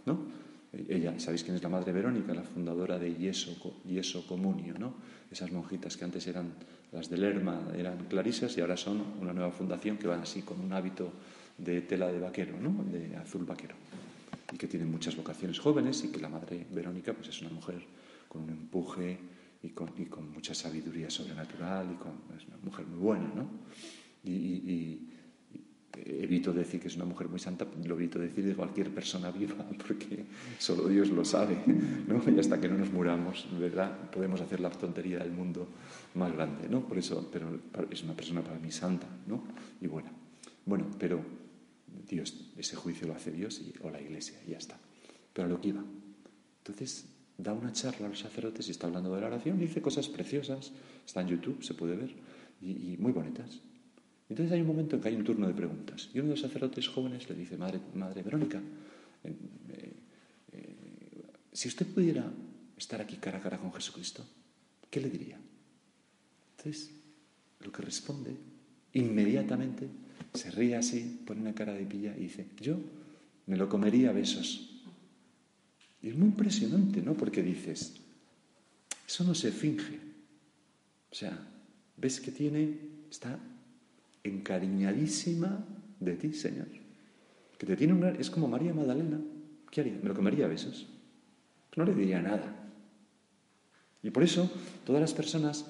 ¿no? 0.07 0.44
Ella, 0.89 1.19
¿sabéis 1.19 1.43
quién 1.43 1.55
es 1.55 1.63
la 1.63 1.69
Madre 1.69 1.91
Verónica? 1.91 2.33
La 2.33 2.43
fundadora 2.43 2.99
de 2.99 3.13
Yeso, 3.15 3.55
Yeso 3.85 4.25
Comunio, 4.27 4.77
¿no? 4.77 4.95
Esas 5.31 5.51
monjitas 5.51 5.95
que 5.97 6.05
antes 6.05 6.27
eran 6.27 6.53
las 6.91 7.09
de 7.09 7.17
Lerma, 7.17 7.69
eran 7.75 8.05
clarisas 8.05 8.55
y 8.57 8.61
ahora 8.61 8.77
son 8.77 9.03
una 9.19 9.33
nueva 9.33 9.51
fundación 9.51 9.97
que 9.97 10.07
van 10.07 10.21
así 10.21 10.41
con 10.41 10.59
un 10.59 10.73
hábito 10.73 11.11
de 11.57 11.81
tela 11.81 12.11
de 12.11 12.19
vaquero, 12.19 12.59
¿no? 12.59 12.83
De 12.83 13.15
azul 13.15 13.45
vaquero. 13.45 13.75
Y 14.51 14.57
que 14.57 14.67
tienen 14.67 14.91
muchas 14.91 15.15
vocaciones 15.15 15.59
jóvenes 15.59 16.03
y 16.03 16.09
que 16.09 16.19
la 16.19 16.29
Madre 16.29 16.65
Verónica 16.71 17.13
pues 17.13 17.29
es 17.29 17.41
una 17.41 17.51
mujer 17.51 17.81
con 18.27 18.43
un 18.43 18.49
empuje 18.49 19.17
y 19.63 19.69
con, 19.69 19.91
y 19.97 20.05
con 20.05 20.31
mucha 20.31 20.53
sabiduría 20.53 21.09
sobrenatural 21.09 21.91
y 21.91 21.95
con, 21.95 22.13
es 22.37 22.45
una 22.47 22.57
mujer 22.57 22.85
muy 22.85 22.99
buena, 22.99 23.31
¿no? 23.33 23.49
Evito 26.05 26.53
decir 26.53 26.79
que 26.79 26.87
es 26.87 26.95
una 26.95 27.05
mujer 27.05 27.29
muy 27.29 27.39
santa, 27.39 27.65
lo 27.83 27.95
evito 27.95 28.19
decir 28.19 28.45
de 28.45 28.55
cualquier 28.55 28.93
persona 28.93 29.31
viva, 29.31 29.55
porque 29.87 30.25
solo 30.57 30.87
Dios 30.87 31.09
lo 31.09 31.23
sabe, 31.23 31.57
¿no? 32.07 32.21
Y 32.25 32.39
hasta 32.39 32.59
que 32.59 32.67
no 32.67 32.77
nos 32.77 32.91
muramos, 32.91 33.47
¿verdad? 33.59 34.09
Podemos 34.11 34.41
hacer 34.41 34.59
la 34.59 34.69
tontería 34.69 35.19
del 35.19 35.31
mundo 35.31 35.67
más 36.15 36.33
grande, 36.33 36.67
¿no? 36.69 36.87
Por 36.87 36.97
eso, 36.97 37.29
pero 37.31 37.59
es 37.89 38.03
una 38.03 38.13
persona 38.13 38.41
para 38.41 38.59
mí 38.59 38.71
santa, 38.71 39.07
¿no? 39.27 39.43
Y 39.81 39.87
buena. 39.87 40.11
Bueno, 40.65 40.87
pero 40.97 41.21
Dios, 42.07 42.51
ese 42.57 42.75
juicio 42.75 43.07
lo 43.07 43.15
hace 43.15 43.31
Dios 43.31 43.61
y, 43.61 43.73
o 43.81 43.89
la 43.89 44.01
iglesia, 44.01 44.39
y 44.47 44.51
ya 44.51 44.57
está. 44.57 44.77
Pero 45.33 45.47
a 45.47 45.49
lo 45.49 45.61
que 45.61 45.69
iba. 45.69 45.83
Entonces, 46.59 47.05
da 47.37 47.53
una 47.53 47.73
charla 47.73 48.07
a 48.07 48.09
los 48.09 48.19
sacerdotes 48.19 48.67
y 48.67 48.71
está 48.71 48.87
hablando 48.87 49.13
de 49.13 49.21
la 49.21 49.27
oración, 49.27 49.57
y 49.57 49.67
dice 49.67 49.81
cosas 49.81 50.07
preciosas, 50.07 50.71
está 51.05 51.21
en 51.21 51.27
YouTube, 51.27 51.63
se 51.63 51.73
puede 51.73 51.95
ver, 51.95 52.15
y 52.61 52.95
muy 52.97 53.11
bonitas. 53.11 53.61
Entonces 54.29 54.51
hay 54.53 54.61
un 54.61 54.67
momento 54.67 54.95
en 54.95 55.01
que 55.01 55.09
hay 55.09 55.15
un 55.15 55.23
turno 55.23 55.47
de 55.47 55.53
preguntas. 55.53 56.09
Y 56.13 56.19
uno 56.19 56.29
de 56.29 56.33
los 56.35 56.41
sacerdotes 56.41 56.87
jóvenes 56.87 57.29
le 57.29 57.35
dice, 57.35 57.57
Madre, 57.57 57.79
Madre 57.93 58.23
Verónica, 58.23 58.61
eh, 59.23 59.33
eh, 60.53 60.75
si 61.51 61.67
usted 61.67 61.85
pudiera 61.85 62.25
estar 62.77 63.01
aquí 63.01 63.17
cara 63.17 63.37
a 63.37 63.41
cara 63.41 63.57
con 63.57 63.71
Jesucristo, 63.73 64.25
¿qué 64.89 64.99
le 64.99 65.09
diría? 65.09 65.37
Entonces, 66.57 66.91
lo 67.61 67.71
que 67.71 67.81
responde, 67.81 68.35
inmediatamente, 68.93 69.87
se 70.33 70.51
ríe 70.51 70.75
así, 70.75 71.21
pone 71.25 71.41
una 71.41 71.53
cara 71.53 71.73
de 71.73 71.85
pilla 71.85 72.15
y 72.17 72.21
dice, 72.21 72.47
yo 72.59 72.77
me 73.45 73.57
lo 73.57 73.69
comería 73.69 74.09
a 74.09 74.13
besos. 74.13 74.83
Y 76.01 76.09
es 76.09 76.15
muy 76.15 76.29
impresionante, 76.29 77.01
¿no? 77.01 77.13
Porque 77.13 77.41
dices, 77.41 77.93
eso 79.07 79.23
no 79.23 79.35
se 79.35 79.51
finge. 79.51 79.99
O 81.11 81.15
sea, 81.15 81.37
ves 81.97 82.19
que 82.19 82.31
tiene, 82.31 82.77
está 83.09 83.39
encariñadísima 84.27 85.65
de 85.99 86.15
ti, 86.15 86.33
Señor. 86.33 86.67
Que 87.57 87.65
te 87.65 87.75
tiene 87.75 87.93
una, 87.93 88.09
es 88.09 88.29
como 88.29 88.47
María 88.47 88.73
Magdalena. 88.73 89.19
¿Qué 89.71 89.81
haría? 89.81 89.97
Me 90.01 90.09
lo 90.09 90.15
comería 90.15 90.45
a 90.45 90.49
besos. 90.49 90.87
No 91.75 91.85
le 91.85 91.93
diría 91.93 92.21
nada. 92.21 92.69
Y 94.03 94.09
por 94.11 94.23
eso 94.23 94.49
todas 94.85 95.01
las 95.01 95.13
personas, 95.13 95.65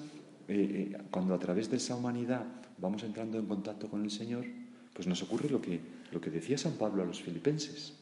eh, 0.48 0.92
eh, 0.92 0.98
cuando 1.10 1.34
a 1.34 1.38
través 1.38 1.70
de 1.70 1.78
esa 1.78 1.96
humanidad 1.96 2.44
vamos 2.78 3.02
entrando 3.02 3.38
en 3.38 3.46
contacto 3.46 3.88
con 3.88 4.02
el 4.02 4.10
Señor, 4.10 4.44
pues 4.92 5.06
nos 5.06 5.22
ocurre 5.22 5.48
lo 5.48 5.60
que, 5.60 5.80
lo 6.12 6.20
que 6.20 6.30
decía 6.30 6.58
San 6.58 6.74
Pablo 6.74 7.02
a 7.02 7.06
los 7.06 7.22
filipenses. 7.22 7.94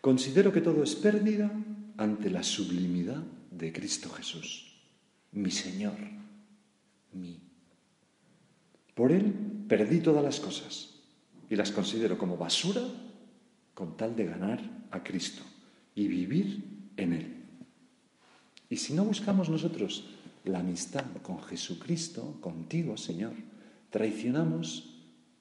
Considero 0.00 0.52
que 0.52 0.60
todo 0.60 0.82
es 0.82 0.94
pérdida 0.94 1.50
ante 1.96 2.30
la 2.30 2.42
sublimidad 2.42 3.22
de 3.50 3.72
Cristo 3.72 4.08
Jesús, 4.10 4.72
mi 5.32 5.50
Señor, 5.50 5.96
mi 7.12 7.47
por 8.98 9.12
Él 9.12 9.32
perdí 9.68 10.00
todas 10.00 10.24
las 10.24 10.40
cosas 10.40 10.88
y 11.48 11.54
las 11.54 11.70
considero 11.70 12.18
como 12.18 12.36
basura 12.36 12.82
con 13.72 13.96
tal 13.96 14.16
de 14.16 14.24
ganar 14.24 14.58
a 14.90 15.04
Cristo 15.04 15.44
y 15.94 16.08
vivir 16.08 16.64
en 16.96 17.12
Él. 17.12 17.36
Y 18.68 18.76
si 18.76 18.94
no 18.94 19.04
buscamos 19.04 19.50
nosotros 19.50 20.10
la 20.44 20.58
amistad 20.58 21.04
con 21.22 21.40
Jesucristo, 21.44 22.38
contigo, 22.40 22.96
Señor, 22.96 23.34
traicionamos 23.90 24.96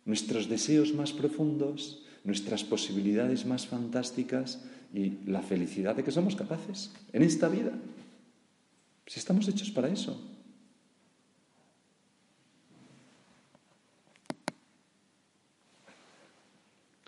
nuestros 0.05 0.49
deseos 0.49 0.93
más 0.93 1.11
profundos, 1.11 2.05
nuestras 2.23 2.63
posibilidades 2.63 3.47
más 3.47 3.65
fantásticas 3.65 4.63
y 4.93 5.17
la 5.25 5.41
felicidad 5.41 5.95
de 5.95 6.03
que 6.03 6.11
somos 6.11 6.35
capaces 6.35 6.93
en 7.11 7.23
esta 7.23 7.49
vida. 7.49 7.71
Si 9.07 9.19
estamos 9.19 9.47
hechos 9.47 9.71
para 9.71 9.89
eso. 9.89 10.36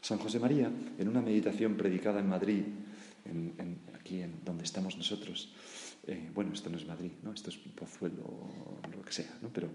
San 0.09 0.17
José 0.17 0.39
María, 0.39 0.71
en 0.97 1.07
una 1.07 1.21
meditación 1.21 1.77
predicada 1.77 2.19
en 2.19 2.27
Madrid, 2.27 2.63
aquí 3.93 4.23
en 4.23 4.43
donde 4.43 4.63
estamos 4.63 4.97
nosotros, 4.97 5.53
eh, 6.07 6.31
bueno, 6.33 6.51
esto 6.51 6.71
no 6.71 6.77
es 6.77 6.87
Madrid, 6.87 7.11
¿no? 7.21 7.31
esto 7.31 7.51
es 7.51 7.57
Pozuelo 7.57 8.81
lo 8.91 9.03
que 9.03 9.11
sea, 9.11 9.37
¿no? 9.43 9.49
pero 9.53 9.69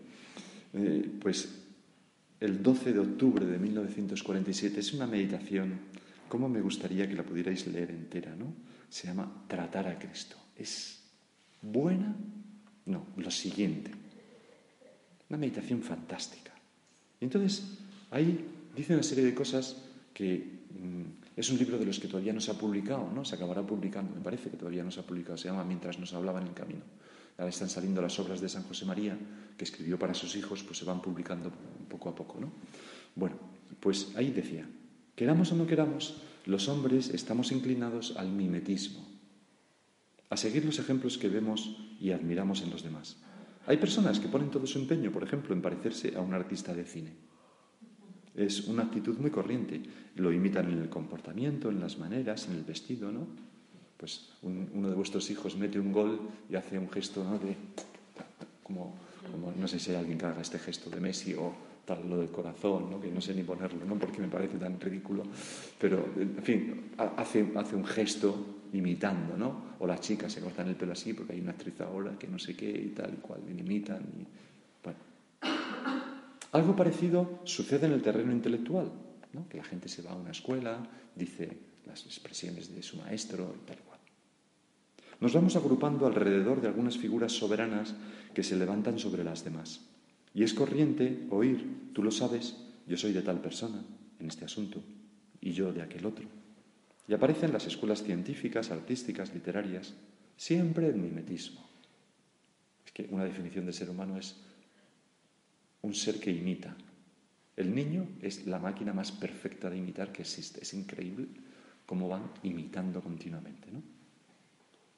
eh, 0.73 1.09
pues 1.20 1.55
el 2.40 2.61
12 2.61 2.94
de 2.94 2.99
octubre 2.99 3.47
de 3.47 3.61
1947 3.61 4.81
es 4.81 4.92
una 4.92 5.07
meditación, 5.07 5.79
¿cómo 6.29 6.49
me 6.49 6.61
gustaría 6.61 7.09
que 7.09 7.14
la 7.14 7.23
pudierais 7.23 7.64
leer 7.68 7.92
entera? 7.92 8.35
¿no? 8.35 8.53
Se 8.88 9.07
llama 9.07 9.44
Tratar 9.47 9.87
a 9.87 9.97
Cristo. 10.01 10.37
¿Es 10.57 10.99
buena? 11.62 12.12
No, 12.87 13.07
lo 13.18 13.31
siguiente. 13.31 13.92
Una 15.29 15.38
meditación 15.38 15.81
fantástica. 15.81 16.51
Y 17.20 17.25
entonces 17.25 17.79
ahí 18.11 18.44
dice 18.75 18.94
una 18.94 19.05
serie 19.05 19.27
de 19.27 19.33
cosas 19.33 19.93
que 20.14 20.62
mm, 20.70 21.24
Es 21.37 21.50
un 21.50 21.59
libro 21.59 21.77
de 21.77 21.85
los 21.85 21.98
que 21.98 22.07
todavía 22.07 22.33
no 22.33 22.40
se 22.40 22.53
ha 22.53 22.55
publicado, 22.55 23.11
¿no? 23.12 23.24
Se 23.24 23.35
acabará 23.35 23.66
publicando, 23.66 24.14
me 24.14 24.22
parece 24.22 24.50
que 24.50 24.57
todavía 24.57 24.85
no 24.85 24.92
se 24.92 25.00
ha 25.00 25.03
publicado, 25.03 25.37
se 25.37 25.48
llama 25.48 25.64
Mientras 25.64 25.98
nos 25.98 26.14
hablaba 26.14 26.40
en 26.40 26.46
el 26.46 26.55
camino. 26.55 26.83
Ahora 27.37 27.50
están 27.50 27.68
saliendo 27.68 28.00
las 28.00 28.16
obras 28.20 28.40
de 28.40 28.48
San 28.48 28.62
José 28.62 28.85
María, 28.87 29.18
que 29.59 29.64
escribió 29.64 29.98
para 29.98 30.14
sus 30.14 30.37
hijos, 30.37 30.62
pues 30.62 30.79
se 30.79 30.85
van 30.85 31.03
publicando 31.03 31.50
poco 31.88 32.09
a 32.09 32.14
poco, 32.14 32.40
¿no? 32.40 32.53
Bueno, 33.16 33.37
pues 33.81 34.14
ahí 34.14 34.31
decía, 34.31 34.64
queramos 35.16 35.50
o 35.50 35.57
no 35.57 35.66
queramos, 35.66 36.22
los 36.46 36.68
hombres 36.68 37.11
estamos 37.11 37.50
inclinados 37.50 38.14
al 38.16 38.31
mimetismo, 38.31 39.05
a 40.31 40.37
seguir 40.37 40.64
los 40.64 40.79
ejemplos 40.79 41.18
que 41.18 41.29
vemos 41.29 41.77
y 41.98 42.12
admiramos 42.12 42.62
en 42.62 42.70
los 42.70 42.85
demás. 42.85 43.16
Hay 43.66 43.79
personas 43.79 44.20
que 44.20 44.29
ponen 44.29 44.50
todo 44.50 44.66
su 44.66 44.79
empeño, 44.79 45.11
por 45.11 45.24
ejemplo, 45.24 45.55
en 45.55 45.62
parecerse 45.62 46.14
a 46.16 46.20
un 46.20 46.35
artista 46.35 46.74
de 46.74 46.85
cine. 46.85 47.34
Es 48.35 48.66
una 48.66 48.85
actitud 48.85 49.16
muy 49.18 49.31
corriente. 49.31 49.81
Lo 50.16 50.33
imitan 50.33 50.70
en 50.70 50.81
el 50.81 50.88
comportamiento, 50.88 51.70
en 51.70 51.81
las 51.81 51.99
maneras, 51.99 52.49
en 52.49 52.55
el 52.55 52.64
vestido, 52.64 53.12
¿no? 53.12 53.27
Pues 53.97 54.29
uno 54.42 54.88
de 54.88 54.94
vuestros 54.94 55.31
hijos 55.31 55.57
mete 55.57 55.79
un 55.79 55.92
gol 55.92 56.20
y 56.51 56.57
hace 56.57 56.79
un 56.79 56.90
gesto, 56.90 57.23
¿no? 57.23 57.38
De, 57.38 57.55
como, 58.62 58.94
no 59.59 59.68
sé 59.68 59.79
si 59.79 59.90
hay 59.90 59.97
alguien 59.97 60.18
que 60.18 60.27
haga 60.27 60.40
este 60.40 60.59
gesto 60.59 60.90
de 60.90 61.01
Messi 61.01 61.35
o 61.35 61.53
tal, 61.85 62.09
lo 62.09 62.18
del 62.18 62.31
corazón, 62.31 62.90
¿no? 62.90 63.01
que 63.01 63.11
no 63.11 63.20
sé 63.20 63.35
ni 63.35 63.42
ponerlo, 63.42 63.85
¿no? 63.85 63.97
porque 63.97 64.20
me 64.20 64.29
parece 64.29 64.57
tan 64.57 64.81
ridículo, 64.81 65.23
pero, 65.79 66.05
en 66.16 66.42
fin, 66.42 66.90
hace, 66.97 67.53
hace 67.55 67.77
un 67.77 67.85
gesto 67.85 68.62
imitando, 68.73 69.37
¿no? 69.37 69.75
O 69.79 69.87
las 69.87 70.01
chicas 70.01 70.33
se 70.33 70.40
cortan 70.40 70.68
el 70.68 70.75
pelo 70.75 70.92
así 70.92 71.12
porque 71.12 71.35
hay 71.35 71.40
una 71.40 71.53
actriz 71.53 71.81
ahora 71.81 72.18
que 72.18 72.27
no 72.27 72.38
sé 72.38 72.57
qué 72.57 72.70
y 72.70 72.88
tal 72.88 73.14
y 73.14 73.16
cual, 73.18 73.40
y 73.47 73.61
imitan. 73.61 74.03
Algo 76.55 76.77
parecido 76.77 77.40
sucede 77.43 77.87
en 77.87 77.93
el 77.93 78.03
terreno 78.03 78.31
intelectual, 78.31 78.93
que 79.51 79.57
la 79.57 79.64
gente 79.64 79.88
se 79.88 80.03
va 80.03 80.12
a 80.12 80.17
una 80.17 80.31
escuela, 80.31 80.87
dice 81.17 81.51
las 81.85 82.07
expresiones 82.07 82.73
de 82.73 82.81
su 82.81 82.97
maestro 82.97 83.57
y 83.61 83.67
tal 83.67 83.79
cual. 83.79 83.99
Nos 85.19 85.33
vamos 85.33 85.57
agrupando 85.57 86.07
alrededor 86.07 86.61
de 86.61 86.69
algunas 86.69 86.97
figuras 86.97 87.33
soberanas 87.33 87.97
que 88.33 88.45
se 88.45 88.55
levantan 88.55 89.01
sobre 89.01 89.25
las 89.25 89.43
demás. 89.43 89.81
Y 90.33 90.45
es 90.45 90.55
corriente 90.55 91.27
oír, 91.31 91.90
tú 91.93 92.05
lo 92.05 92.12
sabes, 92.12 92.57
yo 92.87 92.97
soy 92.97 93.12
de 93.12 93.23
tal 93.23 93.40
persona 93.40 93.83
en 94.21 94.29
este 94.29 94.45
asunto 94.45 94.81
y 95.40 95.51
yo 95.51 95.73
de 95.73 95.83
aquel 95.83 96.07
otro. 96.07 96.27
Y 97.09 97.14
aparece 97.14 97.47
en 97.47 97.53
las 97.53 97.67
escuelas 97.67 98.05
científicas, 98.05 98.71
artísticas, 98.71 99.35
literarias, 99.35 99.95
siempre 100.37 100.87
el 100.87 100.99
mimetismo. 100.99 101.69
Es 102.87 102.93
que 102.93 103.09
una 103.11 103.25
definición 103.25 103.67
de 103.67 103.73
ser 103.73 103.90
humano 103.90 104.17
es 104.17 104.37
un 105.85 105.94
ser 105.94 106.18
que 106.18 106.33
imita. 106.33 106.75
El 107.57 107.75
niño 107.75 108.09
es 108.20 108.47
la 108.47 108.59
máquina 108.59 108.92
más 108.92 109.12
perfecta 109.12 109.70
de 109.70 109.79
imitar 109.79 110.11
que 110.11 110.23
existe. 110.23 110.62
Es 110.62 110.75
increíble 110.75 111.29
cómo 111.87 112.09
van 112.09 112.33
imitando 112.42 113.01
continuamente. 113.01 113.68
¿no? 113.70 113.83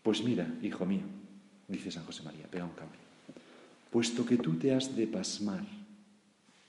Pues 0.02 0.22
mira, 0.22 0.48
hijo 0.62 0.86
mío, 0.86 1.04
dice 1.68 1.90
San 1.90 2.06
José 2.06 2.22
María, 2.22 2.46
pega 2.46 2.64
un 2.64 2.72
cambio 2.72 3.06
puesto 3.96 4.26
que 4.26 4.36
tú 4.36 4.58
te 4.58 4.74
has 4.74 4.94
de 4.94 5.06
pasmar, 5.06 5.64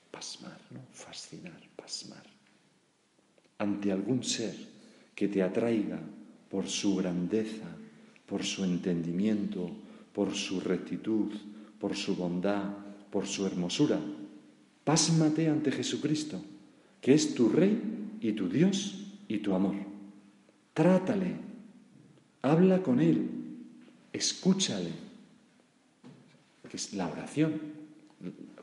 pasmar, 0.10 0.58
¿no? 0.72 0.80
Fascinar, 0.94 1.60
pasmar, 1.76 2.24
ante 3.58 3.92
algún 3.92 4.24
ser 4.24 4.56
que 5.14 5.28
te 5.28 5.44
atraiga 5.44 6.00
por 6.50 6.68
su 6.68 6.96
grandeza, 6.96 7.68
por 8.26 8.46
su 8.46 8.64
entendimiento, 8.64 9.70
por 10.14 10.34
su 10.36 10.62
rectitud, 10.62 11.34
por 11.80 11.98
su 11.98 12.16
bondad, 12.16 12.87
por 13.12 13.26
su 13.28 13.46
hermosura. 13.46 14.00
Pásmate 14.84 15.50
ante 15.50 15.72
Jesucristo, 15.72 16.42
que 17.02 17.14
es 17.14 17.34
tu 17.36 17.50
Rey 17.50 18.18
y 18.22 18.34
tu 18.34 18.50
Dios 18.50 19.06
y 19.28 19.40
tu 19.40 19.54
amor. 19.54 19.76
Trátale, 20.74 21.36
habla 22.42 22.82
con 22.82 23.00
Él, 23.00 23.30
escúchale, 24.14 24.92
que 26.70 26.78
es 26.78 26.94
la 26.94 27.08
oración, 27.08 27.60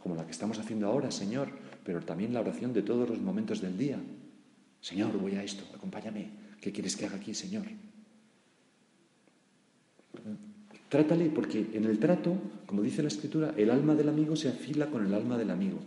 como 0.02 0.14
la 0.14 0.24
que 0.24 0.32
estamos 0.32 0.58
haciendo 0.58 0.86
ahora, 0.86 1.10
Señor, 1.10 1.48
pero 1.84 2.00
también 2.00 2.32
la 2.32 2.40
oración 2.40 2.72
de 2.72 2.82
todos 2.82 3.08
los 3.08 3.20
momentos 3.20 3.60
del 3.60 3.76
día. 3.76 3.98
Señor, 4.80 5.16
voy 5.18 5.34
a 5.36 5.42
esto, 5.42 5.64
acompáñame. 5.74 6.28
¿Qué 6.60 6.72
quieres 6.72 6.96
que 6.96 7.06
haga 7.06 7.16
aquí, 7.16 7.34
Señor? 7.34 7.66
Trátale, 10.94 11.26
porque 11.28 11.70
en 11.72 11.86
el 11.86 11.98
trato, 11.98 12.38
como 12.66 12.80
dice 12.80 13.02
la 13.02 13.08
Escritura, 13.08 13.52
el 13.56 13.68
alma 13.70 13.96
del 13.96 14.08
amigo 14.08 14.36
se 14.36 14.48
afila 14.48 14.86
con 14.86 15.04
el 15.04 15.12
alma 15.12 15.36
del 15.36 15.50
amigo. 15.50 15.80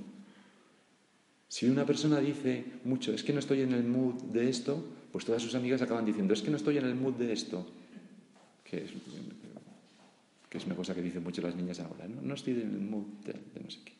Si 1.47 1.69
una 1.69 1.85
persona 1.85 2.19
dice 2.19 2.65
mucho, 2.83 3.13
es 3.13 3.23
que 3.23 3.31
no 3.31 3.39
estoy 3.39 3.61
en 3.61 3.71
el 3.71 3.85
mood 3.85 4.15
de 4.33 4.49
esto, 4.49 4.83
pues 5.13 5.23
todas 5.23 5.41
sus 5.41 5.55
amigas 5.55 5.81
acaban 5.81 6.03
diciendo, 6.03 6.33
es 6.33 6.41
que 6.41 6.51
no 6.51 6.57
estoy 6.57 6.77
en 6.77 6.83
el 6.83 6.95
mood 6.95 7.13
de 7.13 7.31
esto. 7.31 7.65
Que 8.65 8.83
es, 8.83 10.65
una 10.65 10.75
cosa 10.75 10.93
que 10.93 11.01
dicen 11.01 11.23
mucho 11.23 11.41
las 11.41 11.55
niñas 11.55 11.79
ahora, 11.79 12.05
no, 12.05 12.21
no 12.21 12.33
estoy 12.33 12.55
en 12.55 12.59
el 12.63 12.81
mood 12.81 13.05
de, 13.23 13.61
no 13.63 13.71
sé 13.71 13.79
qué. 13.85 13.93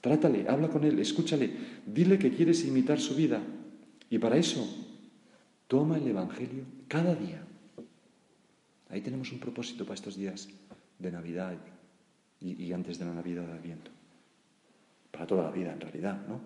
Trátale, 0.00 0.48
habla 0.48 0.68
con 0.68 0.84
él, 0.84 1.00
escúchale, 1.00 1.50
dile 1.84 2.20
que 2.20 2.30
quieres 2.30 2.64
imitar 2.64 3.00
su 3.00 3.16
vida. 3.16 3.42
Y 4.10 4.18
para 4.18 4.36
eso, 4.36 4.64
toma 5.66 5.96
el 5.96 6.06
Evangelio 6.06 6.62
cada 6.86 7.16
día. 7.16 7.47
Ahí 8.90 9.00
tenemos 9.00 9.32
un 9.32 9.38
propósito 9.38 9.84
para 9.84 9.94
estos 9.94 10.16
días 10.16 10.48
de 10.98 11.12
Navidad 11.12 11.56
y, 12.40 12.72
antes 12.72 12.98
de 12.98 13.04
la 13.04 13.12
Navidad 13.12 13.46
de 13.46 13.52
Adviento. 13.52 13.90
Para 15.10 15.26
toda 15.26 15.44
la 15.44 15.50
vida, 15.50 15.72
en 15.72 15.80
realidad, 15.80 16.26
¿no? 16.28 16.40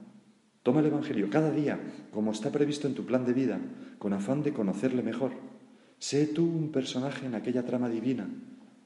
Toma 0.62 0.80
el 0.80 0.86
Evangelio 0.86 1.28
cada 1.28 1.50
día, 1.50 1.78
como 2.12 2.32
está 2.32 2.50
previsto 2.50 2.86
en 2.86 2.94
tu 2.94 3.04
plan 3.04 3.24
de 3.26 3.32
vida, 3.32 3.60
con 3.98 4.12
afán 4.12 4.42
de 4.42 4.52
conocerle 4.52 5.02
mejor. 5.02 5.32
Sé 5.98 6.26
tú 6.26 6.44
un 6.44 6.70
personaje 6.70 7.26
en 7.26 7.34
aquella 7.34 7.64
trama 7.64 7.88
divina 7.88 8.28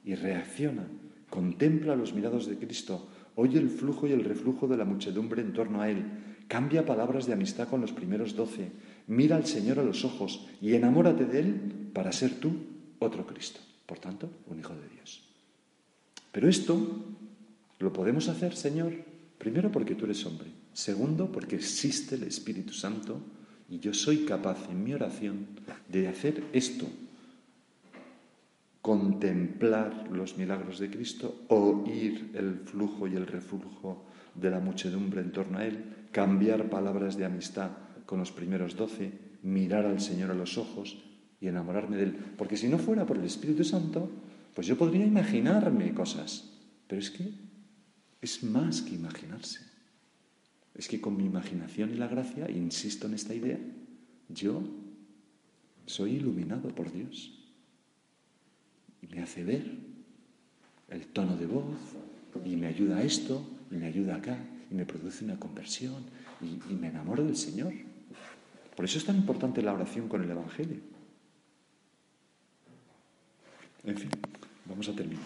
y 0.03 0.15
reacciona, 0.15 0.87
contempla 1.29 1.95
los 1.95 2.13
mirados 2.13 2.47
de 2.47 2.57
Cristo, 2.57 3.07
oye 3.35 3.59
el 3.59 3.69
flujo 3.69 4.07
y 4.07 4.11
el 4.11 4.23
reflujo 4.23 4.67
de 4.67 4.77
la 4.77 4.85
muchedumbre 4.85 5.41
en 5.41 5.53
torno 5.53 5.81
a 5.81 5.89
Él, 5.89 6.03
cambia 6.47 6.85
palabras 6.85 7.27
de 7.27 7.33
amistad 7.33 7.67
con 7.67 7.81
los 7.81 7.91
primeros 7.91 8.35
doce, 8.35 8.71
mira 9.07 9.35
al 9.35 9.45
Señor 9.45 9.79
a 9.79 9.83
los 9.83 10.03
ojos 10.03 10.47
y 10.61 10.73
enamórate 10.73 11.25
de 11.25 11.39
Él 11.39 11.89
para 11.93 12.11
ser 12.11 12.39
tú 12.39 12.76
otro 12.99 13.25
Cristo, 13.25 13.59
por 13.85 13.99
tanto, 13.99 14.29
un 14.47 14.59
Hijo 14.59 14.73
de 14.73 14.87
Dios. 14.89 15.23
Pero 16.31 16.49
esto 16.49 16.77
lo 17.79 17.93
podemos 17.93 18.27
hacer, 18.27 18.55
Señor, 18.55 18.93
primero 19.37 19.71
porque 19.71 19.95
tú 19.95 20.05
eres 20.05 20.25
hombre, 20.25 20.47
segundo 20.73 21.31
porque 21.31 21.55
existe 21.55 22.15
el 22.15 22.23
Espíritu 22.23 22.73
Santo 22.73 23.21
y 23.69 23.79
yo 23.79 23.93
soy 23.93 24.25
capaz 24.25 24.69
en 24.69 24.83
mi 24.83 24.93
oración 24.93 25.47
de 25.89 26.07
hacer 26.07 26.43
esto 26.53 26.87
contemplar 28.81 30.07
los 30.11 30.37
milagros 30.37 30.79
de 30.79 30.89
Cristo, 30.89 31.43
oír 31.49 32.31
el 32.35 32.55
flujo 32.59 33.05
y 33.05 33.15
el 33.15 33.27
reflujo 33.27 34.05
de 34.33 34.49
la 34.49 34.61
muchedumbre 34.61 35.19
en 35.19 35.33
torno 35.33 35.57
a 35.57 35.65
Él, 35.65 35.83
cambiar 36.13 36.69
palabras 36.69 37.17
de 37.17 37.25
amistad 37.25 37.71
con 38.05 38.19
los 38.19 38.31
primeros 38.31 38.77
doce, 38.77 39.11
mirar 39.43 39.85
al 39.85 39.99
Señor 39.99 40.31
a 40.31 40.35
los 40.35 40.57
ojos 40.57 41.03
y 41.39 41.47
enamorarme 41.47 41.97
de 41.97 42.03
Él. 42.03 42.17
Porque 42.37 42.57
si 42.57 42.67
no 42.67 42.77
fuera 42.77 43.05
por 43.05 43.17
el 43.17 43.25
Espíritu 43.25 43.63
Santo, 43.63 44.09
pues 44.53 44.67
yo 44.67 44.77
podría 44.77 45.05
imaginarme 45.05 45.93
cosas, 45.93 46.49
pero 46.87 46.99
es 46.99 47.11
que 47.11 47.29
es 48.21 48.43
más 48.43 48.81
que 48.81 48.95
imaginarse. 48.95 49.61
Es 50.73 50.87
que 50.87 51.01
con 51.01 51.17
mi 51.17 51.25
imaginación 51.25 51.91
y 51.91 51.95
la 51.95 52.07
gracia, 52.07 52.49
insisto 52.49 53.07
en 53.07 53.13
esta 53.13 53.33
idea, 53.33 53.59
yo 54.29 54.63
soy 55.85 56.15
iluminado 56.15 56.69
por 56.69 56.91
Dios 56.91 57.33
y 59.01 59.07
me 59.07 59.21
hace 59.21 59.43
ver 59.43 59.65
el 60.89 61.07
tono 61.07 61.37
de 61.37 61.45
voz 61.45 61.77
y 62.45 62.55
me 62.55 62.67
ayuda 62.67 62.97
a 62.97 63.03
esto 63.03 63.45
y 63.71 63.75
me 63.75 63.87
ayuda 63.87 64.15
acá 64.15 64.37
y 64.69 64.75
me 64.75 64.85
produce 64.85 65.23
una 65.23 65.39
conversión 65.39 66.03
y, 66.41 66.73
me 66.73 66.89
enamoro 66.89 67.23
del 67.23 67.35
Señor. 67.35 67.73
Por 68.75 68.85
eso 68.85 68.99
es 68.99 69.05
tan 69.05 69.15
importante 69.15 69.61
la 69.61 69.73
oración 69.73 70.07
con 70.07 70.23
el 70.23 70.29
Evangelio. 70.29 70.96
En 73.87 73.95
fin, 73.95 74.09
vamos 74.65 74.89
a 74.89 74.93
terminar. 74.93 75.23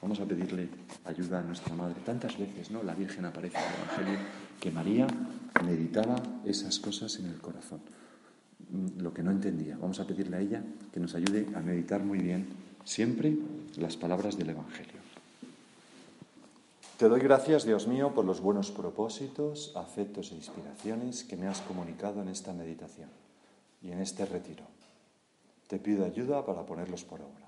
Vamos 0.00 0.20
a 0.20 0.24
pedirle 0.24 0.68
ayuda 1.04 1.40
a 1.40 1.42
nuestra 1.42 1.74
Madre. 1.74 1.96
Tantas 2.06 2.38
veces, 2.38 2.70
¿no? 2.70 2.84
La 2.84 2.94
Virgen 2.94 3.24
aparece 3.24 3.58
en 3.58 3.64
el 3.64 3.74
Evangelio 3.74 4.18
que 4.60 4.70
María 4.70 5.08
meditaba 5.64 6.22
esas 6.44 6.78
cosas 6.78 7.18
en 7.18 7.26
el 7.26 7.40
corazón. 7.40 7.80
Lo 8.98 9.12
que 9.12 9.24
no 9.24 9.32
entendía. 9.32 9.76
Vamos 9.76 9.98
a 9.98 10.06
pedirle 10.06 10.36
a 10.36 10.40
ella 10.40 10.62
que 10.92 11.00
nos 11.00 11.16
ayude 11.16 11.48
a 11.56 11.60
meditar 11.60 12.04
muy 12.04 12.20
bien 12.20 12.46
siempre 12.84 13.36
las 13.76 13.96
palabras 13.96 14.38
del 14.38 14.50
Evangelio. 14.50 15.00
Te 16.98 17.08
doy 17.08 17.20
gracias, 17.20 17.64
Dios 17.64 17.88
mío, 17.88 18.14
por 18.14 18.24
los 18.24 18.40
buenos 18.40 18.70
propósitos, 18.70 19.72
afectos 19.74 20.30
e 20.30 20.36
inspiraciones 20.36 21.24
que 21.24 21.36
me 21.36 21.48
has 21.48 21.60
comunicado 21.62 22.22
en 22.22 22.28
esta 22.28 22.52
meditación 22.52 23.10
y 23.82 23.90
en 23.90 23.98
este 23.98 24.24
retiro. 24.24 24.62
Te 25.66 25.80
pido 25.80 26.04
ayuda 26.04 26.46
para 26.46 26.64
ponerlos 26.64 27.02
por 27.02 27.20
obra. 27.22 27.47